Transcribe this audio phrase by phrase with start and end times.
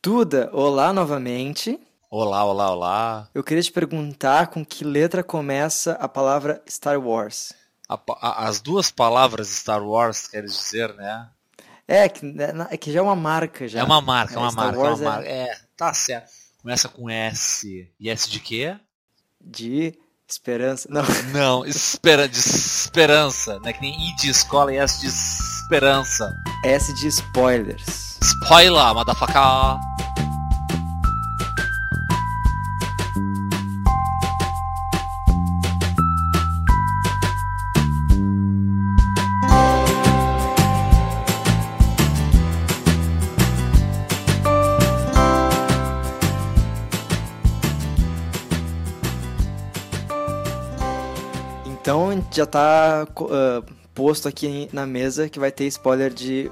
[0.00, 1.76] Duda, olá novamente.
[2.08, 3.28] Olá, olá, olá.
[3.34, 7.52] Eu queria te perguntar com que letra começa a palavra Star Wars.
[7.88, 11.28] A a, as duas palavras Star Wars, queres dizer, né?
[11.86, 13.80] É, que, né, é que já é uma marca já.
[13.80, 15.28] É uma marca, é uma Star marca, Wars é uma marca.
[15.28, 15.58] É...
[15.76, 16.30] tá certo.
[16.62, 17.90] Começa com S.
[17.98, 18.76] E S de quê?
[19.40, 20.88] De esperança.
[20.88, 21.02] Não.
[21.34, 23.58] Não, espera, de esperança.
[23.58, 26.32] Não é que nem I de escola e S de esperança.
[26.64, 28.07] S de spoilers.
[28.48, 29.78] Spoiler, motherfucker.
[51.66, 53.62] Então já tá uh,
[53.94, 56.50] posto aqui na mesa que vai ter spoiler de.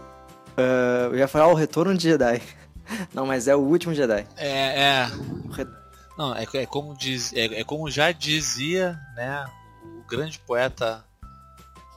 [0.58, 2.42] Uh, eu ia falar o Retorno de Jedi.
[3.12, 4.26] Não, mas é o último Jedi.
[4.36, 5.06] É, é.
[5.52, 5.66] Re-
[6.16, 9.44] Não, é, é como diz, é, é como já dizia, né,
[9.82, 11.04] o grande poeta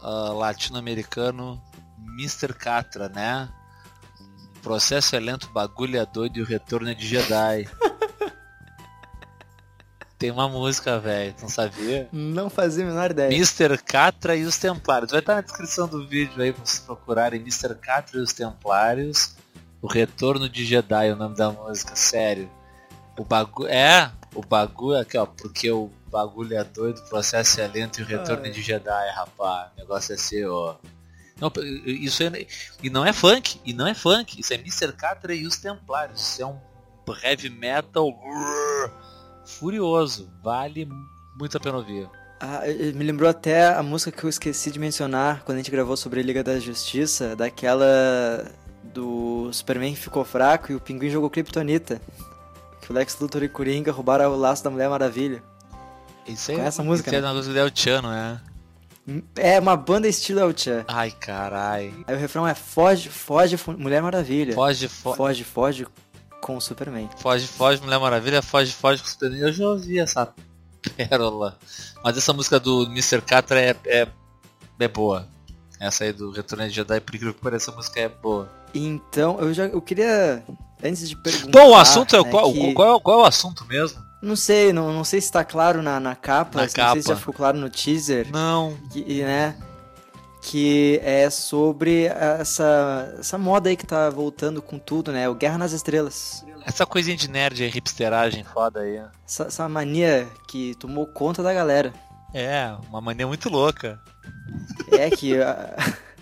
[0.01, 1.61] ah, latino-americano
[2.17, 2.53] Mr.
[2.53, 3.49] Catra, né?
[4.57, 7.67] O processo é lento, o bagulho é doido e o retorno é de Jedi.
[10.19, 12.09] Tem uma música, velho, não sabia?
[12.11, 13.33] Não fazia a menor ideia.
[13.33, 13.77] Mr.
[13.77, 15.11] Catra e os Templários.
[15.11, 17.73] Vai estar na descrição do vídeo aí pra vocês procurarem Mr.
[17.75, 19.35] Catra e os Templários.
[19.81, 22.51] O Retorno de Jedi é o nome da música, sério.
[23.17, 23.69] O bagulho.
[23.69, 28.03] É, o bagulho aqui, ó, porque o bagulho é doido, o processo é lento e
[28.03, 29.71] o retorno é de Jedi, rapaz.
[29.71, 30.75] O negócio é ser, ó.
[31.39, 31.49] Não,
[31.85, 32.45] isso é,
[32.83, 34.91] e não é funk, e não é funk, isso é Mr.
[34.91, 36.19] Catra e os Templários.
[36.19, 36.59] Isso é um
[37.23, 38.11] heavy metal
[39.45, 40.87] furioso, vale
[41.39, 42.09] muito a pena ouvir.
[42.41, 42.61] Ah,
[42.95, 46.21] me lembrou até a música que eu esqueci de mencionar quando a gente gravou sobre
[46.21, 48.45] Liga da Justiça, daquela
[48.83, 52.01] do Superman que ficou fraco e o Pinguim jogou Kryptonita.
[52.81, 55.43] Que o Lex Luthor e Coringa roubaram o laço da Mulher Maravilha.
[56.25, 57.27] Isso aí Com essa música, Isso é né?
[57.27, 58.39] uma música do El Chan, não é?
[59.35, 60.85] É uma banda estilo El Chan.
[60.87, 61.93] Ai, carai.
[62.07, 64.53] Aí o refrão é Foge, foge, Mulher Maravilha.
[64.53, 65.87] Foge, fo Foge, foge
[66.41, 67.09] com o Superman.
[67.17, 69.39] foge, foge, Mulher Maravilha, foge, foge com o Superman.
[69.41, 70.33] Eu já ouvi essa
[70.95, 71.57] pérola.
[72.03, 73.21] Mas essa música do Mr.
[73.21, 74.07] Catra é, é,
[74.79, 75.27] é boa.
[75.79, 78.49] Essa aí do Retorno de Jedi, por incrível que pareça, a música é boa.
[78.73, 80.43] Então, eu já eu queria
[80.83, 81.51] antes de perguntar.
[81.57, 84.01] Bom, o assunto é, né, qual, que- qual, é o- qual é o assunto mesmo?
[84.21, 86.75] Não sei, não, não sei se tá claro na, na capa, Na não sei se
[86.75, 87.01] capa.
[87.01, 88.27] já ficou claro no teaser.
[88.31, 88.77] Não.
[88.93, 89.55] e, né,
[90.49, 95.29] que é sobre essa, essa moda aí que tá voltando com tudo, né?
[95.29, 96.43] O Guerra nas Estrelas.
[96.65, 98.99] Essa coisinha de nerd aí, hipsteragem foda aí.
[99.27, 101.93] Essa, essa mania que tomou conta da galera.
[102.33, 104.01] É, uma mania muito louca.
[104.91, 105.75] É que ah,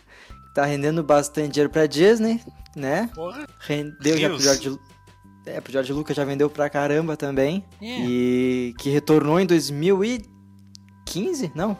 [0.54, 2.44] tá rendendo bastante dinheiro pra Disney,
[2.76, 3.10] né?
[3.16, 3.48] Porra.
[3.62, 4.44] Rendeu já pro Rios.
[4.44, 4.80] George,
[5.46, 7.64] é, pro George Lucas já vendeu pra caramba também.
[7.82, 8.02] É.
[8.02, 11.54] E que retornou em 2015?
[11.56, 11.78] Não,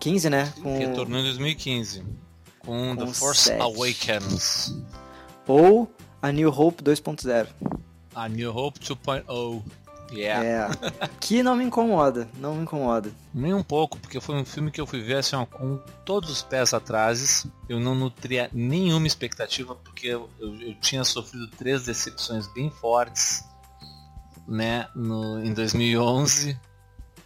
[0.00, 0.52] 15, né?
[0.62, 2.02] Com, Retornou em 2015.
[2.58, 3.60] Com, Com The Force sete.
[3.60, 4.74] Awakens.
[5.46, 5.90] Ou
[6.20, 7.46] a New Hope 2.0.
[8.14, 9.62] A New Hope 2.0.
[10.12, 10.44] Yeah.
[10.44, 11.08] É.
[11.20, 13.10] que não me incomoda, não me incomoda.
[13.34, 16.30] Nem um pouco, porque foi um filme que eu fui ver assim, ó, com todos
[16.30, 17.46] os pés atrás.
[17.68, 23.44] Eu não nutria nenhuma expectativa, porque eu, eu, eu tinha sofrido três decepções bem fortes,
[24.46, 26.58] né, no, em 2011.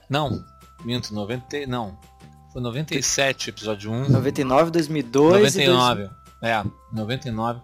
[0.08, 0.42] Não,
[0.84, 1.98] minto, 90, não.
[2.52, 4.08] Foi 97 episódio 1.
[4.10, 6.10] 99, 2002 e 99.
[6.42, 7.60] É, 99.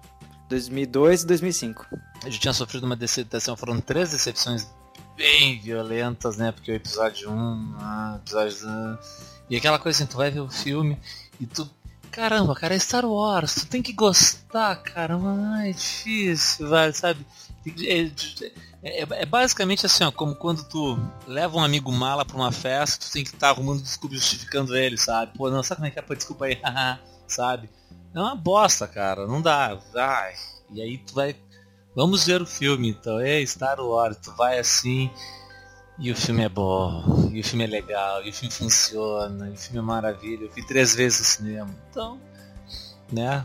[0.49, 1.87] 2002 e 2005.
[2.25, 4.69] Eu já tinha sofrido uma decepção, foram três decepções
[5.17, 6.53] bem violentas, né?
[6.53, 8.57] Porque o episódio 1, ah, episódio.
[8.69, 8.99] ah,
[9.51, 10.99] e aquela coisa assim, tu vai ver o filme
[11.41, 11.69] e tu.
[12.13, 17.27] Caramba, cara, é Star Wars, tu tem que gostar, cara, mas é difícil, vai, sabe?
[18.83, 22.53] É, é- é basicamente assim, ó, como quando tu leva um amigo mala pra uma
[22.53, 25.37] festa, tu tem que estar arrumando desculpa justificando ele, sabe?
[25.37, 26.03] Pô, não, sabe como é que é?
[26.03, 26.61] Pô, desculpa aí,
[27.27, 27.69] sabe?
[28.15, 30.35] É uma bosta, cara, não dá, ai.
[30.73, 31.35] E aí tu vai
[31.97, 33.19] Vamos ver o filme, então.
[33.19, 35.11] É Star Wars, tu vai assim.
[35.99, 39.55] E o filme é bom, e o filme é legal, e o filme funciona, e
[39.55, 40.45] o filme é maravilha.
[40.45, 41.75] Eu vi três vezes no cinema.
[41.89, 42.21] Então,
[43.11, 43.43] né?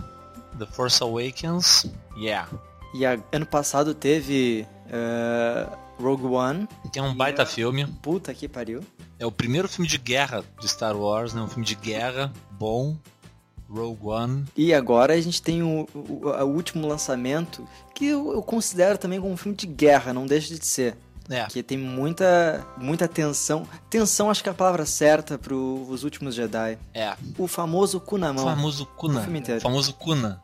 [0.59, 1.85] The Force Awakens,
[2.17, 2.49] yeah.
[2.93, 5.67] E a- ano passado teve eh,
[5.99, 6.67] Rogue One.
[6.91, 7.85] Que é um baita filme.
[8.01, 8.81] Puta que pariu.
[9.19, 11.41] É o primeiro filme de guerra de Star Wars, né?
[11.41, 12.97] Um filme de guerra bom.
[13.69, 14.43] Rogue One.
[14.57, 17.65] E agora a gente tem o, o- o último lançamento,
[17.95, 20.97] que eu, eu considero também como um filme de guerra, não deixa de ser.
[21.31, 23.65] É, Que tem muita, muita tensão.
[23.89, 26.77] Tensão acho que é a palavra certa para os últimos Jedi.
[26.93, 27.15] é.
[27.37, 28.45] O famoso cu na O mão.
[28.45, 29.21] famoso Kuna.
[29.21, 30.43] O famoso Kuna.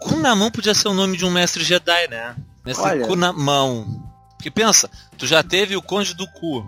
[0.00, 2.34] Kuna mão podia ser o nome de um mestre Jedi, né?
[2.64, 3.06] Mestre Olha.
[3.06, 4.02] cu na mão.
[4.36, 6.62] Porque pensa, tu já teve o Conde do Cu.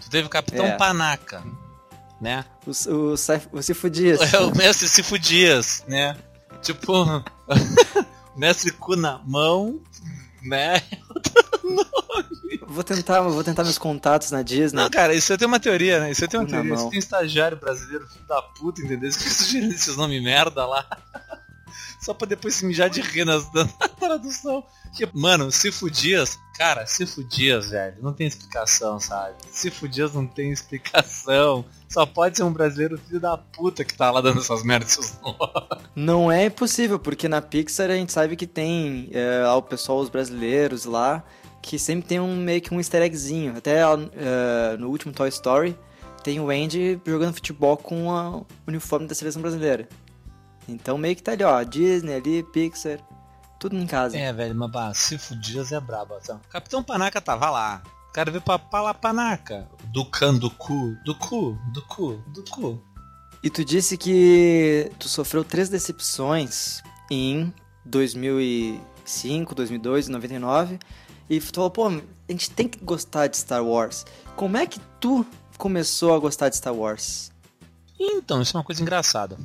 [0.00, 0.76] Tu teve o Capitão É.
[0.76, 1.42] Panaca.
[2.20, 2.44] Né?
[2.66, 3.12] O, o,
[3.58, 4.32] o Cifo Dias.
[4.32, 6.16] É o Mestre Sifo Dias, né?
[6.62, 7.04] Tipo,
[8.36, 9.80] Mestre cu na mão,
[10.42, 10.80] né?
[12.74, 14.82] Vou tentar, vou tentar meus contatos na Disney.
[14.82, 16.10] Não, cara, isso aí tem uma teoria, né?
[16.10, 16.76] Isso aí tem uma na teoria.
[16.76, 19.08] Você tem estagiário brasileiro, filho da puta, entendeu?
[19.08, 20.84] Isso que sugerindo esses nomes merda lá.
[22.00, 23.66] Só pra depois se mijar de rir nas, na
[23.98, 24.64] tradução.
[24.92, 29.36] Tipo, mano, Cifo Dias, cara, Cifo Dias, velho, não tem explicação, sabe?
[29.50, 31.64] Cifo Dias não tem explicação.
[31.88, 35.16] Só pode ser um brasileiro filho da puta que tá lá dando essas merdas.
[35.94, 40.00] Não é impossível, porque na Pixar a gente sabe que tem é, lá o pessoal,
[40.00, 41.22] os brasileiros lá,
[41.64, 43.56] que sempre tem um meio que um easter eggzinho.
[43.56, 45.76] Até é, no último Toy Story
[46.22, 49.88] tem o Andy jogando futebol com o uniforme da seleção brasileira.
[50.68, 52.98] Então meio que tá ali, ó, Disney ali, Pixar,
[53.58, 54.16] tudo em casa.
[54.16, 56.14] É, velho, mas bah, Cifo Dias é brabo.
[56.22, 56.38] Então.
[56.50, 57.82] Capitão Panaca tava lá.
[58.10, 59.66] O cara veio pra Palapanaca.
[59.86, 62.82] Do can do cu, do cu, do cu, do cu.
[63.42, 67.52] E tu disse que tu sofreu três decepções em
[67.86, 70.78] 2005, 2002 e 99.
[71.28, 72.00] E tu falou, pô, a
[72.32, 74.04] gente tem que gostar de Star Wars.
[74.36, 75.24] Como é que tu
[75.58, 77.30] começou a gostar de Star Wars?
[77.98, 79.38] Então, isso é uma coisa engraçada.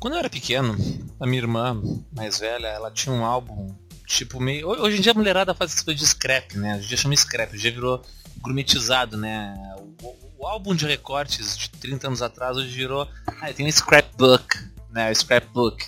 [0.00, 0.76] Quando eu era pequeno,
[1.18, 1.80] a minha irmã
[2.14, 3.74] mais velha, ela tinha um álbum,
[4.06, 4.68] tipo meio.
[4.68, 6.76] Hoje em dia a mulherada faz essas coisas de scrap, né?
[6.76, 8.02] Hoje em dia chama scrap, hoje em dia virou
[8.40, 9.54] gourmetizado, né?
[9.78, 13.08] O, o- o álbum de recortes de 30 anos atrás hoje virou.
[13.40, 14.58] Ah, tem um scrapbook,
[14.90, 15.10] né?
[15.10, 15.82] O scrapbook.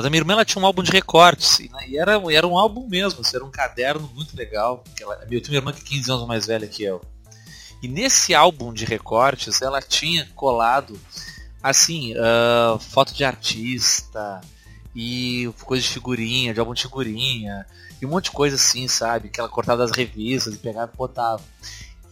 [0.00, 2.46] Mas a minha irmã ela tinha um álbum de recortes, e, né, e era, era
[2.46, 4.82] um álbum mesmo, assim, era um caderno muito legal.
[4.98, 7.02] Ela, eu tenho uma irmã que é 15 anos mais velha que eu.
[7.82, 10.98] E nesse álbum de recortes, ela tinha colado
[11.62, 14.40] assim, ah, foto de artista
[14.96, 17.66] e coisa de figurinha, de álbum de figurinha,
[18.00, 19.28] e um monte de coisa assim, sabe?
[19.28, 21.42] Que ela cortava das revistas e pegava e botava.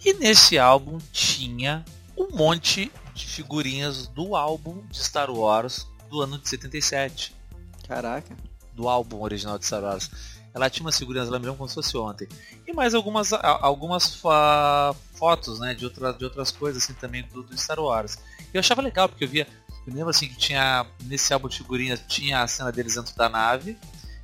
[0.05, 1.83] E nesse álbum tinha
[2.15, 7.38] um monte de figurinhas do álbum de Star Wars do ano de 77
[7.89, 8.37] Caraca.
[8.75, 10.11] do álbum original de Wars.
[10.55, 12.29] Ela tinha umas figurinhas, ela me como se fosse ontem.
[12.67, 14.21] E mais algumas, algumas
[15.15, 18.19] fotos, né, de, outra, de outras coisas assim também do, do Star Wars.
[18.53, 19.47] E eu achava legal, porque eu via,
[19.87, 23.29] eu lembro assim que tinha, nesse álbum de figurinhas, tinha a cena deles dentro da
[23.29, 23.77] nave,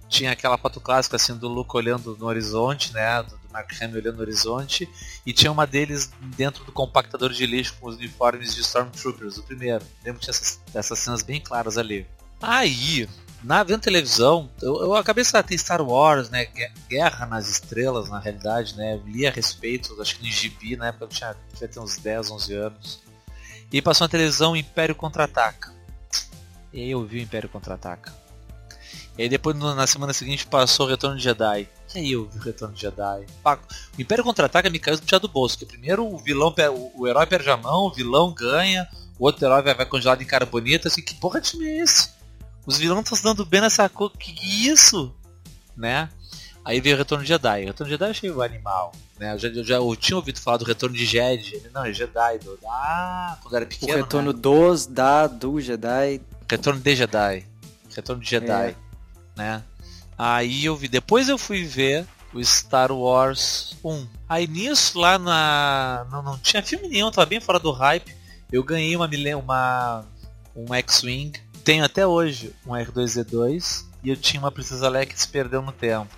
[0.08, 3.98] tinha aquela foto clássica assim do Luke olhando no horizonte, né, do, do Mark Hamill
[3.98, 4.88] olhando no horizonte,
[5.24, 9.42] e tinha uma deles dentro do compactador de lixo com os uniformes de Stormtroopers, o
[9.42, 9.84] primeiro.
[10.04, 12.06] Lembro que tinha essas, essas cenas bem claras ali.
[12.40, 13.08] Aí,
[13.44, 16.46] na vendo televisão, eu, eu acabei de ter Star Wars, né?
[16.46, 18.94] Gue- Guerra nas Estrelas, na realidade, né?
[18.94, 21.98] Eu li a respeito, acho que no gibi, na época eu tinha, devia ter uns
[21.98, 23.02] 10, 11 anos.
[23.70, 25.74] E passou na televisão Império Contra-Ataca.
[26.72, 28.14] E aí eu vi o Império Contra-Ataca.
[29.18, 31.68] E aí depois na semana seguinte passou o Retorno de Jedi.
[31.94, 33.26] E aí eu vi o Retorno de Jedi.
[33.44, 36.52] O Império Contra-Ataca me caiu do chá do bolso, porque primeiro o vilão,
[36.96, 38.88] o, herói perde a mão, o vilão ganha,
[39.18, 42.13] o outro herói vai, vai congelado em carbonita, assim, que porra de time é esse?
[42.66, 45.14] Os vilões estão se dando bem nessa cor, que que isso?
[45.76, 46.08] Né?
[46.64, 47.64] Aí veio o Retorno de Jedi.
[47.64, 48.92] O Retorno de Jedi eu achei o animal.
[49.18, 49.34] Né?
[49.34, 51.62] Eu, já, eu já eu tinha ouvido falar do Retorno de Jedi.
[51.72, 52.38] Não, é Jedi.
[52.38, 53.96] Do, ah, quando era O pequeno.
[53.98, 54.38] retorno né?
[54.40, 56.22] dos, da, do Jedi.
[56.50, 57.46] Retorno de Jedi.
[57.94, 58.70] Retorno de Jedi.
[58.70, 58.76] É.
[59.36, 59.62] Né?
[60.16, 60.88] Aí eu vi.
[60.88, 64.06] Depois eu fui ver o Star Wars 1.
[64.28, 66.06] Aí nisso, lá na.
[66.10, 68.14] Não, não tinha filme nenhum, tava bem fora do hype.
[68.50, 70.04] Eu ganhei uma, uma
[70.56, 71.32] um X-Wing.
[71.64, 73.84] Tenho até hoje um R2D2.
[74.02, 76.14] E eu tinha uma Princesa Leia que se perdeu no tempo.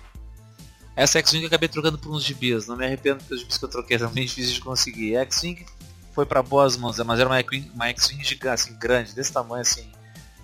[0.95, 2.67] Essa X-Wing eu acabei trocando por uns gibis.
[2.67, 5.15] Não me arrependo dos gibis que eu troquei, são bem difíceis de conseguir.
[5.15, 5.65] A X-Wing
[6.13, 9.87] foi pra boas mãos, mas era uma X-Wing gigante, assim, grande, desse tamanho assim.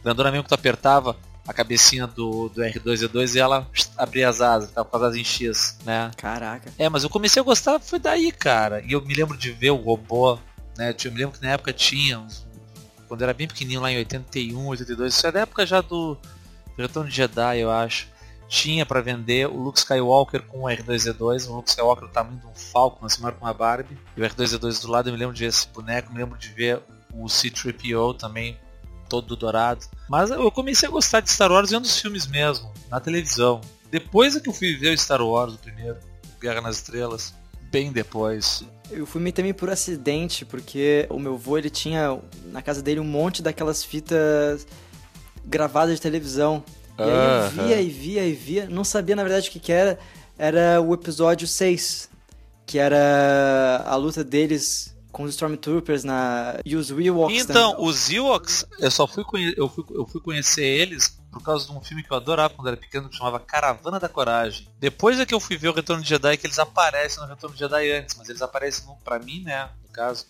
[0.04, 3.68] Grandona mesmo que tu apertava a cabecinha do, do R2D2 e ela
[3.98, 6.12] abria as asas, tava com as asas em X, né?
[6.16, 6.72] Caraca.
[6.78, 8.82] É, mas eu comecei a gostar foi daí, cara.
[8.86, 10.40] E eu me lembro de ver o robô,
[10.78, 10.96] né?
[11.04, 12.46] Eu me lembro que na época tinha, uns-
[13.08, 16.18] quando era bem pequenininho lá em 81, 82, isso é da época já do
[16.78, 18.08] Retorno de Jedi, eu acho.
[18.48, 22.46] Tinha pra vender o Luke Skywalker com o R2D2, o Luke Skywalker do tamanho de
[22.46, 23.98] um Falcon, assim, que uma Barbie.
[24.16, 26.50] E o R2D2 do lado, eu me lembro de ver esse boneco, me lembro de
[26.50, 26.82] ver
[27.14, 28.58] o C-3PO também,
[29.10, 29.86] todo dourado.
[30.08, 33.62] Mas eu comecei a gostar de Star Wars vendo os filmes mesmo, na televisão.
[33.90, 35.98] Depois é que eu fui ver o Star Wars, o primeiro,
[36.40, 37.34] Guerra nas Estrelas,
[37.72, 38.64] bem depois.
[38.92, 42.20] Eu fui meio também por acidente, porque o meu avô, ele tinha
[42.52, 44.68] na casa dele um monte daquelas fitas
[45.46, 46.64] gravadas de televisão.
[46.98, 49.72] E aí eu via e via e via, não sabia na verdade o que que
[49.72, 49.98] era.
[50.38, 52.10] Era o episódio 6,
[52.66, 56.60] que era a luta deles com os Stormtroopers na...
[56.66, 57.88] e os Ewoks Então, também.
[57.88, 61.72] os Ewoks, eu só fui, conhe- eu fui, eu fui conhecer eles por causa de
[61.72, 64.70] um filme que eu adorava quando era pequeno, que chamava Caravana da Coragem.
[64.80, 67.56] Depois é que eu fui ver o Retorno de Jedi, que eles aparecem no Retorno
[67.56, 70.28] de Jedi antes, mas eles aparecem no, pra mim, né, no caso.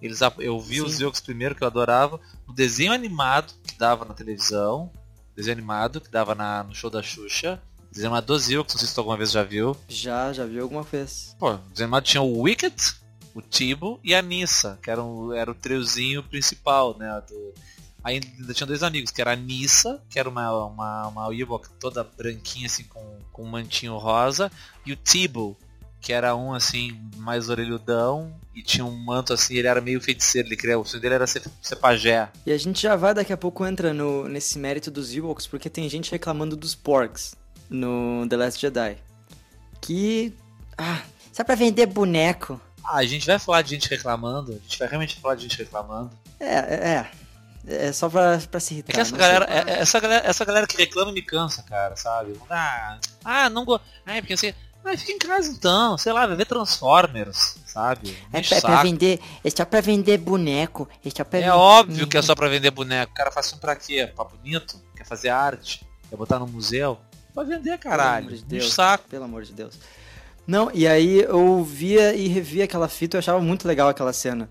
[0.00, 0.82] Eles, eu vi Sim.
[0.82, 4.90] os Ewoks primeiro, que eu adorava, o desenho animado que dava na televisão,
[5.34, 8.88] desenho animado que dava na, no show da Xuxa, desenho animado dos Ewoks, não sei
[8.88, 9.76] se tu alguma vez já viu.
[9.88, 11.34] Já, já vi alguma vez.
[11.38, 12.76] Pô, o desenho animado tinha o Wicked,
[13.34, 17.54] o Tibo e a Nissa, que era, um, era o triozinho principal, né, do
[18.04, 22.04] ainda tinha dois amigos, que era a Nissa, que era uma, uma, uma Ewok toda
[22.04, 24.52] branquinha, assim, com, com um mantinho rosa,
[24.84, 25.56] e o Tibo,
[26.00, 30.48] que era um, assim, mais orelhudão, e tinha um manto, assim, ele era meio feiticeiro,
[30.48, 32.28] ele queria, o sonho dele era ser, ser pajé.
[32.44, 35.70] E a gente já vai, daqui a pouco, entra no, nesse mérito dos Ewoks, porque
[35.70, 37.34] tem gente reclamando dos Porks
[37.70, 38.98] no The Last Jedi.
[39.80, 40.34] Que...
[40.76, 42.60] Ah, só pra vender boneco.
[42.84, 45.56] Ah, a gente vai falar de gente reclamando, a gente vai realmente falar de gente
[45.56, 46.10] reclamando.
[46.38, 47.10] É, é, é.
[47.66, 48.92] É só pra, pra se irritar.
[48.92, 51.96] É que essa galera, é, é, essa galera, essa galera que reclama me cansa, cara,
[51.96, 52.38] sabe?
[52.50, 53.84] Ah, ah não gosto.
[54.04, 54.52] Ah, é porque assim.
[54.84, 58.14] Ah, fica em casa então, sei lá, vai ver Transformers, sabe?
[58.30, 59.18] É, é pra vender.
[59.42, 60.86] É só pra vender boneco.
[61.02, 63.12] É, só pra é óbvio que é só pra vender boneco.
[63.12, 64.10] O cara faz isso pra quê?
[64.14, 64.78] Pra bonito?
[64.94, 65.86] Quer fazer arte?
[66.10, 66.98] Quer botar no museu?
[67.32, 68.26] Pra vender, caralho.
[68.26, 68.72] Pelo amor de Deus.
[68.74, 69.08] saco.
[69.08, 69.78] Pelo amor de Deus.
[70.46, 74.48] Não, e aí eu via e revia aquela fita, eu achava muito legal aquela cena.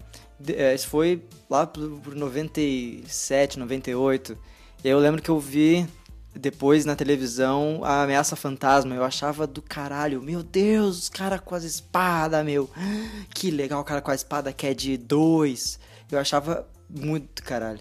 [0.49, 4.37] É, isso foi lá por 97, 98.
[4.83, 5.87] E eu lembro que eu vi
[6.35, 8.95] depois na televisão a Ameaça Fantasma.
[8.95, 10.21] Eu achava do caralho.
[10.21, 12.69] Meu Deus, os caras com as espadas, meu.
[13.33, 15.79] Que legal o cara com a espada que é de dois.
[16.11, 17.79] Eu achava muito caralho.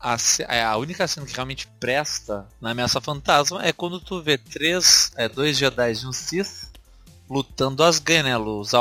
[0.00, 0.16] A,
[0.48, 5.10] é, a única cena que realmente presta na Ameaça Fantasma é quando tu vê três,
[5.16, 6.74] é, dois Jedi e um Sith
[7.28, 8.36] lutando as ganhas, né?
[8.36, 8.72] Os,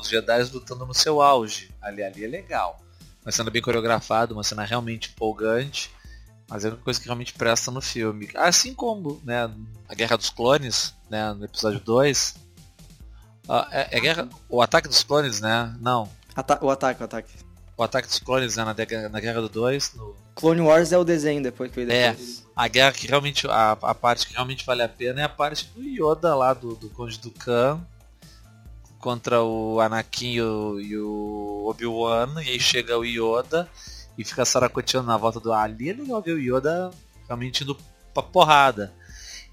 [0.00, 1.70] os Jedi lutando no seu auge.
[1.80, 2.80] Ali, ali é legal.
[3.24, 5.90] Uma cena bem coreografada, uma cena realmente empolgante.
[6.48, 8.30] Mas é uma coisa que realmente presta no filme.
[8.36, 9.50] Assim como né,
[9.88, 12.36] a Guerra dos Clones, né, no episódio 2.
[13.48, 15.74] Uh, ah, é, é guerra, o Ataque dos Clones, né?
[15.80, 16.08] Não.
[16.34, 17.32] Ata o ataque, o ataque.
[17.76, 19.94] O Ataque dos Clones né, na, na Guerra do 2.
[19.94, 20.16] No...
[20.34, 21.80] Clone Wars é o desenho depois que.
[21.80, 22.16] É,
[22.54, 23.46] a guerra que realmente.
[23.48, 26.74] A, a parte que realmente vale a pena é a parte do Yoda lá, do,
[26.76, 27.84] do Conde do Khan
[29.06, 33.70] contra o Anakin e o, e o Obi-Wan, e aí chega o Yoda
[34.18, 35.90] e fica saracoteando na volta do Ali.
[35.90, 36.90] É legal ver o Yoda
[37.28, 37.78] realmente indo
[38.12, 38.92] pra porrada.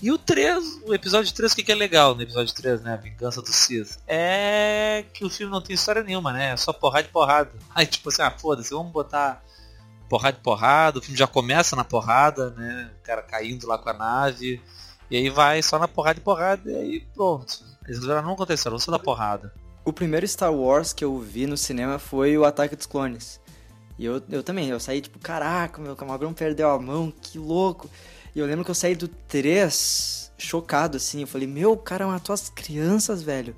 [0.02, 2.94] E o 3, o episódio 3, o que, que é legal no episódio 3, né?
[2.94, 4.00] A Vingança do Sith.
[4.08, 6.54] É que o filme não tem história nenhuma, né?
[6.54, 7.52] É só porrada de porrada.
[7.76, 9.44] Aí tipo assim, ah, foda-se, vamos botar
[10.10, 10.98] porrada de porrada.
[10.98, 12.92] O filme já começa na porrada, né?
[13.00, 14.60] O cara caindo lá com a nave.
[15.12, 17.73] E aí vai só na porrada de porrada e aí pronto.
[17.88, 19.54] Eles não aconteceram, só da porrada.
[19.86, 23.40] O primeiro Star Wars que eu vi no cinema foi o Ataque dos Clones.
[23.98, 27.90] E eu, eu também, eu saí tipo, caraca, meu Camagrão perdeu a mão, que louco.
[28.36, 31.22] E eu lembro que eu saí do 3 chocado, assim.
[31.22, 33.56] Eu falei, meu, o cara matou as crianças, velho.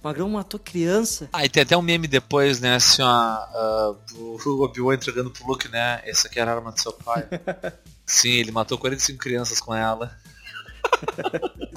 [0.00, 1.28] O Magrão matou criança.
[1.32, 5.46] Ah, e tem até um meme depois, né, assim, ó, uh, o Obi-Wan entregando pro
[5.46, 7.28] Luke, né, essa aqui era a arma do seu pai.
[8.04, 10.16] Sim, ele matou 45 crianças com ela.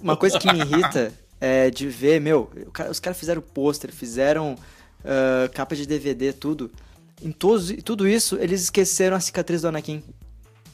[0.01, 1.13] Uma coisa que me irrita
[1.45, 2.51] é, de ver, meu,
[2.89, 6.71] os caras fizeram pôster, fizeram uh, capa de DVD, tudo.
[7.21, 10.03] Em todos, tudo isso, eles esqueceram a cicatriz do Anakin.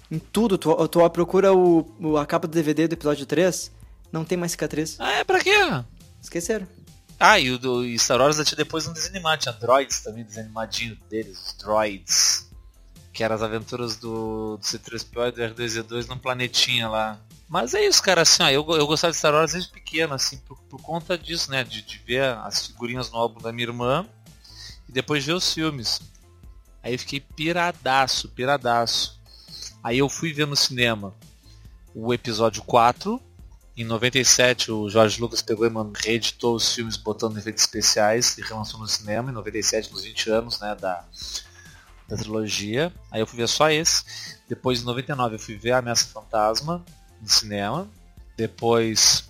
[0.09, 3.69] Em tudo, tu, tu procura o, a capa do DVD do episódio 3,
[4.13, 4.95] não tem mais cicatriz.
[4.97, 5.51] Ah, é pra quê?
[6.21, 6.65] Esqueceram.
[7.19, 10.23] Ah, e o do e Star Wars tinha depois um desenho animado, tinha droids também,
[10.23, 12.49] desanimadinho deles, os droids.
[13.11, 17.19] Que eram as aventuras do, do C3PO e do R2-D2 num planetinha lá.
[17.51, 20.37] Mas é isso, cara, assim, ó, eu, eu gostava de Star Wars desde pequeno, assim,
[20.37, 21.65] por, por conta disso, né?
[21.65, 24.07] De, de, ver as figurinhas no álbum da minha irmã
[24.87, 25.99] e depois ver os filmes.
[26.81, 29.19] Aí eu fiquei piradaço, piradaço.
[29.83, 31.13] Aí eu fui ver no cinema
[31.93, 33.21] o episódio 4.
[33.75, 35.71] Em 97 o Jorge Lucas pegou e
[36.05, 39.29] reeditou os filmes botando efeitos especiais e relançou no cinema.
[39.29, 41.03] Em 97, nos 20 anos né, da,
[42.07, 42.93] da trilogia.
[43.11, 44.05] Aí eu fui ver só esse.
[44.47, 46.81] Depois em 99 eu fui ver a Ameaça Fantasma
[47.21, 47.87] no cinema.
[48.35, 49.29] Depois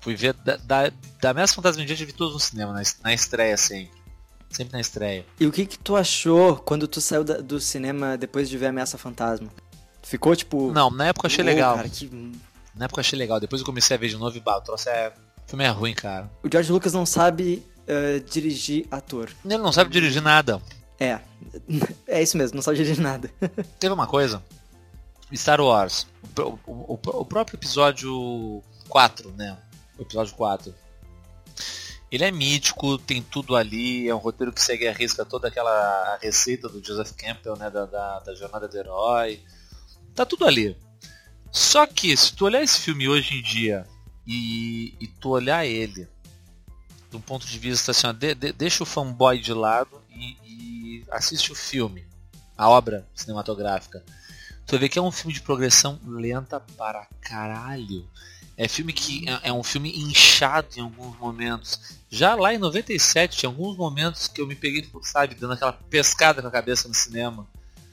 [0.00, 3.56] fui ver da, da, da Ameaça Fantasma Dia, vi todos no cinema, na, na estreia
[3.56, 4.02] sempre.
[4.50, 5.24] Sempre na estreia.
[5.40, 8.66] E o que que tu achou quando tu saiu da, do cinema depois de ver
[8.66, 9.48] Ameaça Fantasma?
[10.02, 10.70] Ficou tipo.
[10.72, 11.76] Não, na época eu achei oh, legal.
[11.76, 12.10] Cara, que...
[12.74, 13.40] Na época eu achei legal.
[13.40, 15.12] Depois eu comecei a ver de novo e bah, o troço é.
[15.46, 16.30] O filme é ruim, cara.
[16.42, 19.30] O George Lucas não sabe uh, dirigir ator.
[19.44, 20.60] Ele não sabe dirigir nada.
[21.00, 21.18] É.
[22.06, 23.30] É isso mesmo, não sabe dirigir nada.
[23.80, 24.42] Teve uma coisa
[25.36, 26.06] Star Wars,
[26.38, 29.56] o, o, o, próprio episódio 4, né?
[29.98, 30.74] O episódio 4.
[32.10, 36.18] Ele é mítico, tem tudo ali, é um roteiro que segue a risca toda aquela
[36.20, 37.70] receita do Joseph Campbell, né?
[37.70, 39.40] Da, da, da jornada do herói.
[40.14, 40.76] Tá tudo ali.
[41.50, 43.86] Só que se tu olhar esse filme hoje em dia
[44.26, 46.08] e, e tu olhar ele
[47.16, 51.04] um ponto de vista assim, ó, de, de, deixa o fanboy de lado e, e,
[51.10, 52.06] assiste o filme,
[52.56, 54.04] a obra cinematográfica.
[54.66, 58.08] Tu vê que é um filme de progressão lenta para caralho.
[58.56, 61.98] É filme que é, é um filme inchado em alguns momentos.
[62.10, 66.42] Já lá em 97 tinha alguns momentos que eu me peguei, sabe, dando aquela pescada
[66.42, 67.46] com a cabeça no cinema.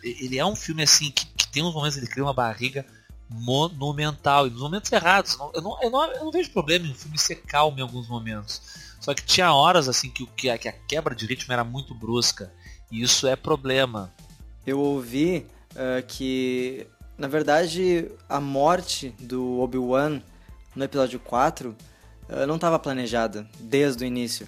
[0.03, 2.85] Ele é um filme assim que, que tem uns momentos ele cria uma barriga
[3.29, 5.37] monumental e nos momentos errados.
[5.53, 8.07] Eu não, eu não, eu não vejo problema em o filme ser calmo em alguns
[8.07, 8.61] momentos.
[8.99, 11.93] Só que tinha horas assim que, que, a, que a quebra de ritmo era muito
[11.93, 12.51] brusca.
[12.91, 14.13] E isso é problema.
[14.65, 20.21] Eu ouvi uh, que, na verdade, a morte do Obi-Wan
[20.75, 21.75] no episódio 4 uh,
[22.29, 24.47] eh, não estava planejada desde o início.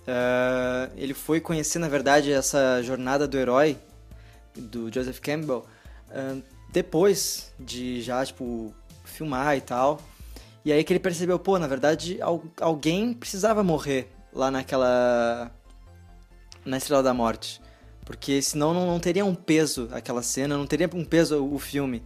[0.00, 3.78] Uh, ele foi conhecer, na verdade, essa jornada do herói
[4.54, 5.64] do Joseph Campbell
[6.70, 10.00] depois de já, tipo, filmar e tal.
[10.64, 12.18] E aí que ele percebeu, pô, na verdade,
[12.60, 15.50] alguém precisava morrer lá naquela.
[16.64, 17.61] na Estrela da Morte.
[18.04, 22.02] Porque senão não, não teria um peso aquela cena, não teria um peso o, filme.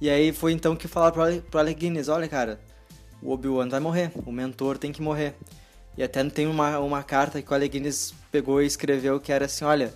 [0.00, 2.60] E aí foi então que falaram pro, pro Alec Guinness, olha cara,
[3.22, 5.34] o Obi-Wan vai morrer, o mentor tem que morrer.
[5.96, 9.46] E até tem uma, uma carta que o Alec Guinness pegou e escreveu que era
[9.46, 9.92] assim, olha,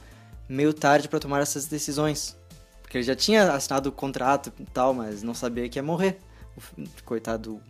[0.49, 2.37] meio tarde para tomar essas decisões.
[2.83, 6.19] Porque ele já tinha assinado o contrato e tal, mas não sabia que ia morrer.
[7.05, 7.61] Coitado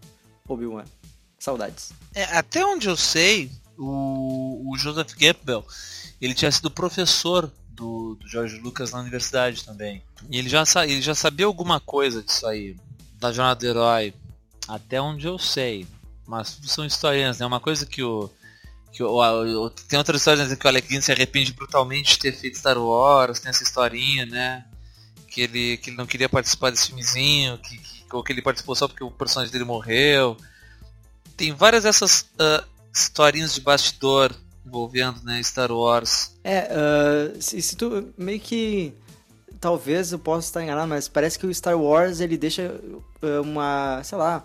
[0.49, 0.85] Obi-Wan.
[1.39, 1.93] Saudades.
[2.15, 5.65] É, até onde eu sei, o, o Joseph Campbell,
[6.21, 10.03] ele tinha sido professor do, do George Lucas na universidade também.
[10.31, 12.77] E ele já, ele já sabia alguma coisa disso aí,
[13.19, 14.15] da jornada do herói.
[14.67, 15.87] Até onde eu sei.
[16.27, 17.47] Mas são historinhas, né?
[17.47, 18.31] Uma coisa que o.
[18.93, 22.19] Que o, o tem outra história dizendo que o Alec Guinness se arrepende brutalmente de
[22.21, 24.65] ter feito Star Wars, tem essa historinha, né?
[25.35, 28.77] que ele, que ele não queria participar desse filmezinho, que, que, ou que ele participou
[28.77, 30.37] só porque o personagem dele morreu.
[31.37, 34.33] Tem várias dessas uh, historinhas de bastidor
[34.67, 36.33] envolvendo né, Star Wars.
[36.43, 38.93] É, uh, se, se, tu meio que.
[39.61, 42.75] Talvez eu possa estar enganado, mas parece que o Star Wars ele deixa
[43.23, 44.45] uh, uma, sei lá,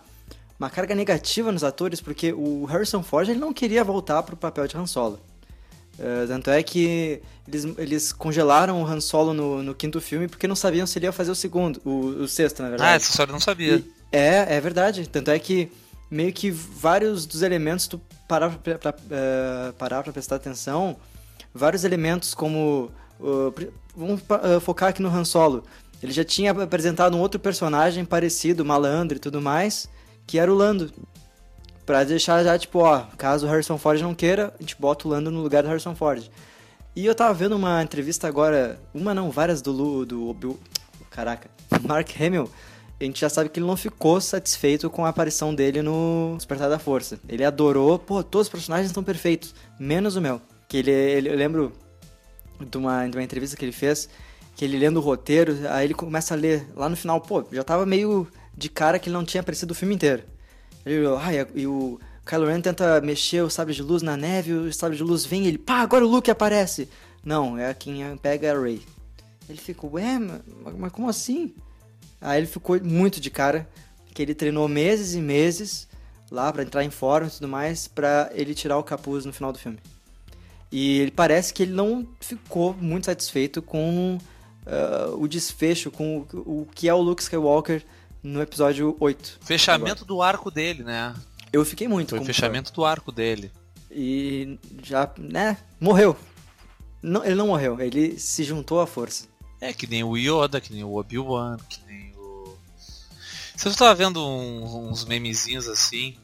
[0.58, 4.67] uma carga negativa nos atores, porque o Harrison Ford ele não queria voltar pro papel
[4.67, 5.19] de Han Solo.
[5.97, 10.47] Uh, tanto é que eles, eles congelaram o Han Solo no, no, quinto filme porque
[10.47, 12.89] não sabiam se ele ia fazer o segundo, o, o sexto, na verdade.
[12.89, 13.75] Ah, essa história eu não sabia.
[13.75, 15.10] E, é, é verdade.
[15.10, 15.69] Tanto é que
[16.10, 20.98] meio que vários dos elementos, tu parar pra, pra, uh, parar pra prestar atenção,
[21.54, 22.91] vários elementos como...
[23.19, 23.54] Uh,
[23.95, 24.22] vamos
[24.62, 25.65] focar aqui no Han Solo.
[26.02, 29.89] Ele já tinha apresentado um outro personagem parecido, malandro e tudo mais,
[30.26, 30.91] que era o Lando.
[31.86, 35.12] Pra deixar já, tipo, ó, caso o Harrison Ford não queira, a gente bota o
[35.12, 36.30] Lando no lugar do Harrison Ford.
[36.95, 40.60] E eu tava vendo uma entrevista agora, uma não, várias do Lu, do, do
[41.10, 41.50] caraca,
[41.84, 42.50] Mark Hamill.
[42.99, 46.69] A gente já sabe que ele não ficou satisfeito com a aparição dele no Despertar
[46.69, 47.17] da Força.
[47.29, 50.41] Ele adorou, pô, todos os personagens estão perfeitos, menos o meu.
[50.67, 51.71] Que ele, ele eu lembro
[52.59, 54.09] de uma, de uma entrevista que ele fez,
[54.53, 57.63] que ele lendo o roteiro, aí ele começa a ler lá no final, pô, já
[57.63, 60.23] tava meio de cara que ele não tinha aparecido o filme inteiro.
[60.85, 64.73] Ele, ah, e o Kylo Ren tenta mexer o sabre de luz na neve, o
[64.73, 66.89] sabre de luz vem e ele, pá, agora o Luke aparece.
[67.23, 68.81] Não, é quem pega a Rey.
[69.47, 70.41] Ele ficou, ué, mas,
[70.77, 71.53] mas como assim?
[72.21, 73.67] Aí ele ficou muito de cara,
[74.13, 75.88] que ele treinou meses e meses
[76.32, 79.51] lá para entrar em fórum e tudo mais, para ele tirar o capuz no final
[79.51, 79.79] do filme.
[80.71, 84.17] E ele parece que ele não ficou muito satisfeito com
[84.65, 87.84] uh, o desfecho, com o, o que é o Luke Skywalker
[88.21, 89.39] no episódio 8.
[89.41, 90.05] Fechamento agora.
[90.05, 91.15] do arco dele, né?
[91.51, 92.10] Eu fiquei muito.
[92.10, 93.51] Foi o fechamento do arco dele.
[93.89, 96.15] E já, né, morreu.
[97.01, 99.27] Não, ele não morreu, ele se juntou à força.
[99.62, 102.09] É, que nem o Yoda, que nem o Obi-Wan, que nem.
[103.60, 106.17] Você estava vendo um, uns memezinhos assim.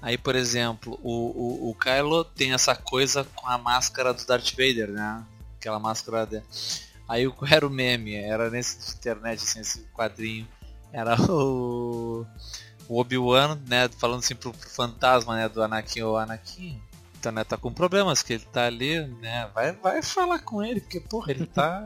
[0.00, 4.52] Aí, por exemplo, o, o, o Kylo tem essa coisa com a máscara do Darth
[4.52, 5.24] Vader, né?
[5.58, 6.44] Aquela máscara.
[7.08, 10.46] Aí era o meme, era nesse internet, assim, esse quadrinho.
[10.92, 12.24] Era o,
[12.88, 16.80] o Obi-Wan, né, falando assim pro, pro, fantasma, né, do Anakin, o Anakin,
[17.18, 20.80] então, né, tá com problemas, que ele tá ali, né, vai, vai falar com ele,
[20.80, 21.82] porque, porra, ele tá,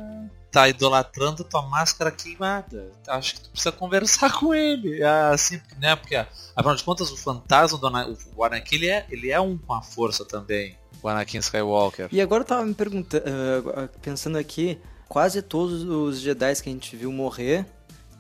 [0.51, 2.91] tá idolatrando tua máscara queimada.
[3.07, 7.79] Acho que tu precisa conversar com ele, assim, né, porque, afinal de contas, o fantasma
[7.79, 12.09] do o Anakin, ele é, ele é um com a força também, o Anakin Skywalker.
[12.11, 16.73] E agora eu tava me perguntando, uh, pensando aqui, quase todos os Jedi que a
[16.73, 17.67] gente viu morrer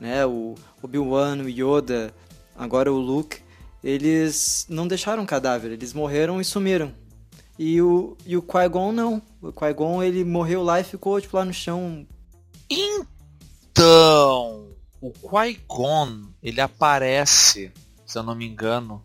[0.00, 0.24] né?
[0.26, 2.14] O Obi-Wan, o Yoda,
[2.56, 3.40] agora o Luke,
[3.82, 6.92] eles não deixaram cadáver, eles morreram e sumiram.
[7.58, 9.20] E o, e o Qui-Gon não.
[9.42, 12.06] O Qui-Gon ele morreu lá e ficou tipo lá no chão.
[12.70, 14.68] Então,
[15.00, 17.72] o Qui-Gon, ele aparece,
[18.06, 19.02] se eu não me engano,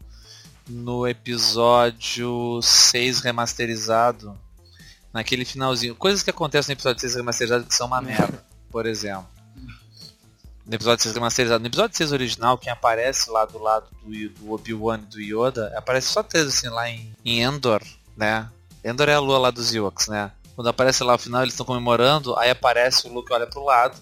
[0.67, 4.37] no episódio 6 remasterizado.
[5.13, 5.95] Naquele finalzinho.
[5.95, 9.27] Coisas que acontecem no episódio 6 remasterizado que são uma merda, por exemplo.
[10.65, 11.61] No episódio 6 remasterizado.
[11.61, 15.71] No episódio 6 original, quem aparece lá do lado do, do Obi-Wan e do Yoda,
[15.77, 17.81] aparece só três assim lá em, em Endor,
[18.17, 18.49] né?
[18.83, 20.31] Endor é a lua lá dos Ewoks, né?
[20.55, 23.97] Quando aparece lá no final, eles estão comemorando, aí aparece o Luke olha pro lado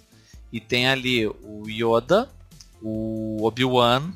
[0.52, 2.30] e tem ali o Yoda,
[2.82, 4.12] o Obi-Wan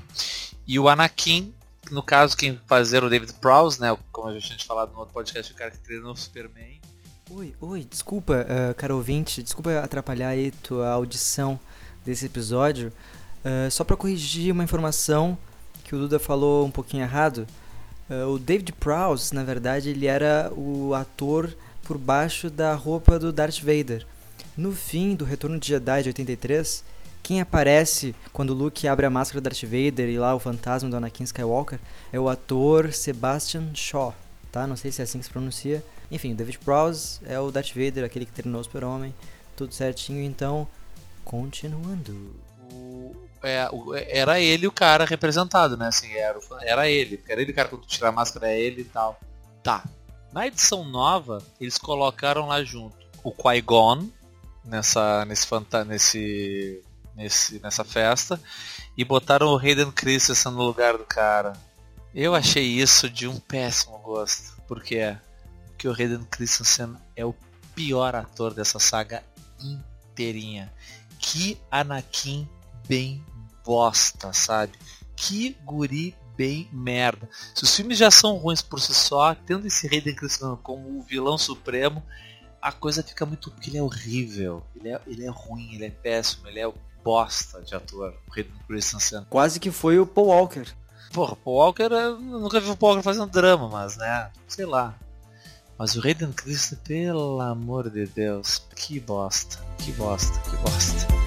[0.67, 1.53] e o Anakin.
[1.91, 3.95] No caso, quem fazer o David Prowse, né?
[4.11, 6.81] Como a gente tinha falado no outro podcast, o cara que treinou o Superman.
[7.29, 11.59] Oi, oi, desculpa, uh, cara ouvinte, desculpa atrapalhar aí tua audição
[12.03, 12.91] desse episódio.
[13.43, 15.37] Uh, só para corrigir uma informação
[15.83, 17.47] que o Duda falou um pouquinho errado.
[18.09, 23.31] Uh, o David Prowse, na verdade, ele era o ator por baixo da roupa do
[23.31, 24.05] Darth Vader.
[24.57, 26.83] No fim do Retorno de Jedi de 83,
[27.21, 30.97] quem aparece quando Luke abre a máscara do Darth Vader e lá o fantasma do
[30.97, 31.79] Anakin Skywalker
[32.11, 34.13] é o ator Sebastian Shaw,
[34.51, 34.65] tá?
[34.65, 35.83] Não sei se é assim que se pronuncia.
[36.11, 39.13] Enfim, o David Prowse é o Darth Vader, aquele que treinou o Super-Homem,
[39.55, 40.23] tudo certinho.
[40.23, 40.67] Então,
[41.23, 42.35] continuando.
[42.71, 43.69] O, é,
[44.19, 45.87] era ele o cara representado, né?
[45.87, 47.23] Assim, era, era ele.
[47.27, 49.19] Era ele o cara quando tirar a máscara, é ele e tal.
[49.63, 49.83] Tá.
[50.35, 54.09] Na edição nova, eles colocaram lá junto o Qui-Gon,
[54.65, 55.47] nessa nesse,
[55.87, 56.83] nesse,
[57.15, 58.37] nesse nessa festa
[58.97, 61.53] e botaram o Hayden Christensen no lugar do cara.
[62.13, 64.61] Eu achei isso de um péssimo gosto.
[64.67, 65.17] Porque
[65.85, 67.33] o Hayden Christensen é o
[67.73, 69.23] pior ator dessa saga
[69.61, 70.69] inteirinha.
[71.17, 72.45] Que Anakin
[72.85, 73.23] bem
[73.63, 74.73] bosta, sabe?
[75.15, 77.29] Que guri bem merda.
[77.53, 81.01] Se os filmes já são ruins por si só, tendo esse Hayden Christensen como o
[81.01, 82.03] vilão supremo,
[82.61, 83.51] a coisa fica muito.
[83.51, 84.63] porque ele é horrível.
[84.75, 86.71] Ele é, ele é ruim, ele é péssimo, ele é
[87.03, 88.13] bosta de ator.
[88.27, 89.25] O Hayden Christensen.
[89.29, 90.65] Quase que foi o Paul Walker.
[91.13, 94.95] Porra, Paul Walker, eu nunca vi o Paul Walker fazendo drama, mas né, sei lá.
[95.77, 101.24] Mas o Hayden Christensen, pelo amor de Deus, que bosta, que bosta, que bosta.